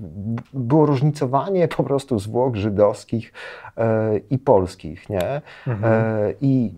[0.52, 3.32] było różnicowanie po prostu zwłok żydowskich
[3.76, 5.40] e, i polskich, nie?
[5.66, 5.94] Mhm.
[5.94, 6.72] E, I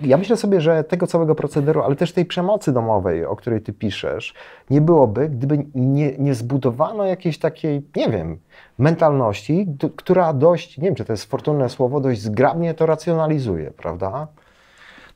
[0.00, 3.72] ja myślę sobie, że tego całego procederu, ale też tej przemocy domowej, o której ty
[3.72, 4.34] piszesz,
[4.70, 8.38] nie byłoby, gdyby nie, nie zbudowano jakiejś takiej, nie wiem,
[8.78, 14.28] mentalności, która dość, nie wiem, czy to jest fortunne słowo, dość zgrabnie to racjonalizuje, prawda?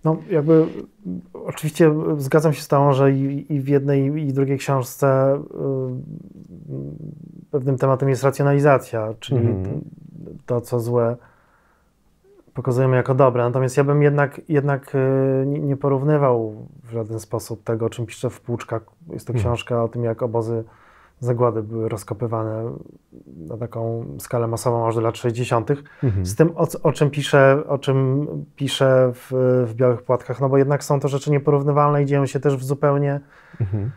[0.04, 0.66] No jakby
[1.34, 5.38] oczywiście zgadzam się z tą, że i, i w jednej i drugiej książce y,
[7.50, 9.80] pewnym tematem jest racjonalizacja, czyli Mhm.
[10.46, 11.16] to, co złe
[12.54, 13.44] pokazujemy jako dobre.
[13.44, 18.30] Natomiast ja bym jednak, jednak y, nie porównywał w żaden sposób tego, o czym pisze
[18.30, 18.82] w Płuczkach.
[19.12, 19.44] Jest to Mhm.
[19.44, 20.64] książka o tym, jak obozy
[21.24, 22.72] zagłady były rozkopywane
[23.36, 25.70] na taką skalę masową aż do lat 60.
[26.02, 26.26] Mhm.
[26.26, 29.28] Z tym, o, o czym pisze, o czym pisze w,
[29.66, 32.64] w Białych Płatkach, no bo jednak są to rzeczy nieporównywalne i dzieją się też w
[32.64, 33.20] zupełnie,
[33.60, 33.90] Mhm.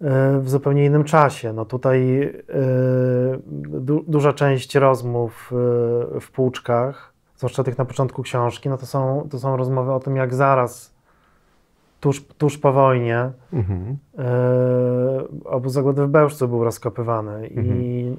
[0.00, 1.52] e, w zupełnie innym czasie.
[1.52, 2.32] No tutaj e,
[3.80, 5.52] du, duża część rozmów
[6.16, 10.00] e, w Płuczkach, zwłaszcza tych na początku książki, no to są, to są rozmowy o
[10.00, 10.93] tym, jak zaraz,
[12.04, 13.96] tuż, tuż po wojnie, Mhm.
[14.18, 14.24] e,
[15.44, 18.16] obóz zagłady w Bełżcu był rozkopywany i,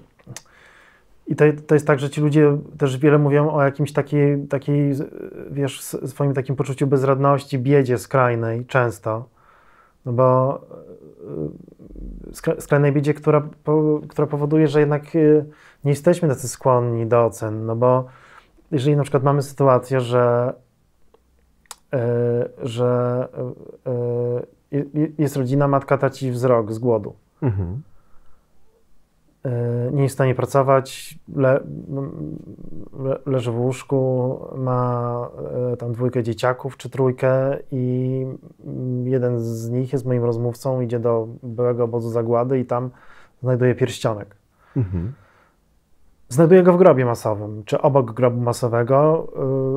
[1.28, 4.92] i to, to jest tak, że ci ludzie też wiele mówią o jakimś takiej, takiej
[5.52, 9.26] wiesz, swoim takim poczuciu bezradności, biedzie skrajnej często,
[10.06, 10.62] no bo
[12.28, 13.48] e, skra- skrajnej biedzie, która,
[14.08, 15.46] która powoduje, że jednak e,
[15.84, 18.06] nie jesteśmy tacy skłonni do ocen, no bo
[18.72, 20.54] jeżeli na przykład mamy sytuację, że
[22.64, 23.28] że
[23.86, 23.92] e,
[24.78, 27.14] e, je- jest rodzina, matka traci wzrok z głodu.
[27.42, 27.82] Mhm.
[29.46, 31.60] E, Nie jest w stanie pracować, le,
[33.04, 35.30] le, leży w łóżku, ma
[35.74, 38.26] e, tam dwójkę dzieciaków czy trójkę i
[38.66, 42.90] mm, jeden z nich jest moim rozmówcą, idzie do byłego obozu zagłady i tam
[43.44, 44.36] znajduje pierścionek.
[44.78, 45.14] Mhm.
[46.30, 49.28] Znajduje go w grobie masowym, czy obok grobu masowego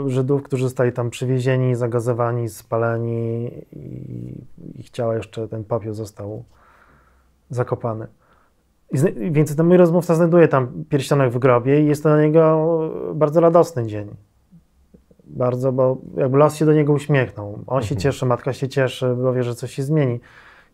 [0.07, 6.44] y, Żydów, którzy zostali tam przywiezieni, zagazowani, spaleni i ich ciała jeszcze, ten popiół został
[7.51, 8.07] zakopany.
[8.92, 12.78] I Więc ten mój rozmówca znajduje tam pierścionek w grobie i jest to dla niego
[13.14, 14.09] bardzo radosny dzień.
[15.24, 17.59] Bardzo, bo jakby los się do niego uśmiechnął.
[17.66, 18.01] On się Mhm.
[18.01, 20.20] cieszy, matka się cieszy, bo wie, że coś się zmieni.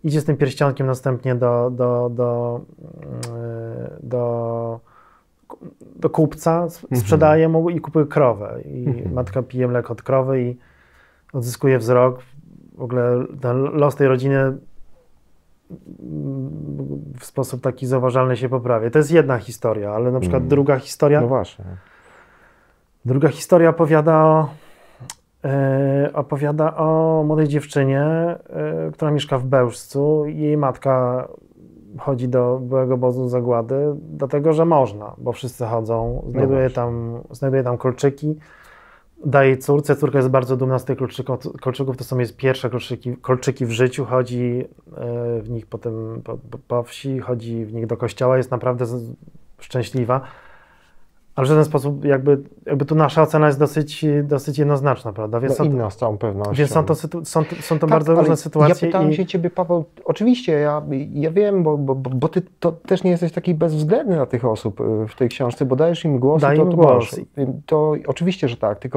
[0.04, 4.80] Idzie z tym pierścionkiem następnie do, do, do, yy, do,
[5.96, 7.00] do kupca, Mhm.
[7.00, 8.60] sprzedaje mu i kupuje krowę.
[8.64, 9.12] I Mhm.
[9.14, 10.56] matka pije mleko od krowy i
[11.32, 12.18] odzyskuje wzrok.
[12.78, 14.58] W ogóle ten los tej rodziny mm,
[17.18, 18.90] w sposób taki zauważalny się poprawia.
[18.90, 20.48] To jest jedna historia, ale na przykład Mm.
[20.48, 21.20] druga historia.
[21.20, 21.64] No właśnie.
[23.04, 24.48] Druga historia opowiada o,
[25.44, 28.36] e, opowiada o młodej dziewczynie, e,
[28.92, 30.24] która mieszka w Bełżcu.
[30.26, 31.28] Jej matka
[31.98, 36.24] chodzi do byłego obozu zagłady, dlatego że można, bo wszyscy chodzą.
[36.30, 36.74] Znajduje, właśnie.
[36.74, 38.36] tam, znajduje tam kolczyki,
[39.26, 39.96] daje córce.
[39.96, 41.60] Córka jest bardzo dumna z tych kolczyków.
[41.60, 44.04] kolczyków to są jej pierwsze kolczyki, kolczyki w życiu.
[44.04, 44.64] Chodzi
[44.96, 48.84] e, w nich potem po, po, po wsi, chodzi w nich do kościoła, jest naprawdę
[49.58, 50.20] szczęśliwa.
[51.36, 55.40] Ale w żaden sposób, jakby, jakby tu nasza ocena jest dosyć, dosyć jednoznaczna, prawda?
[55.40, 56.54] Więc, No są, inna z całą pewnością.
[56.54, 58.74] więc są to, sytu, są, to- są to Tak, bardzo różne sytuacje.
[58.86, 60.82] Ja pytałem i, się ciebie, Paweł, oczywiście, ja,
[61.12, 64.80] ja wiem, bo, bo, bo ty to też nie jesteś taki bezwzględny dla tych osób
[64.80, 67.20] y, w tej książce, bo dajesz im głos Daję i to im głos.
[67.66, 68.92] To oczywiście, że tak, tylko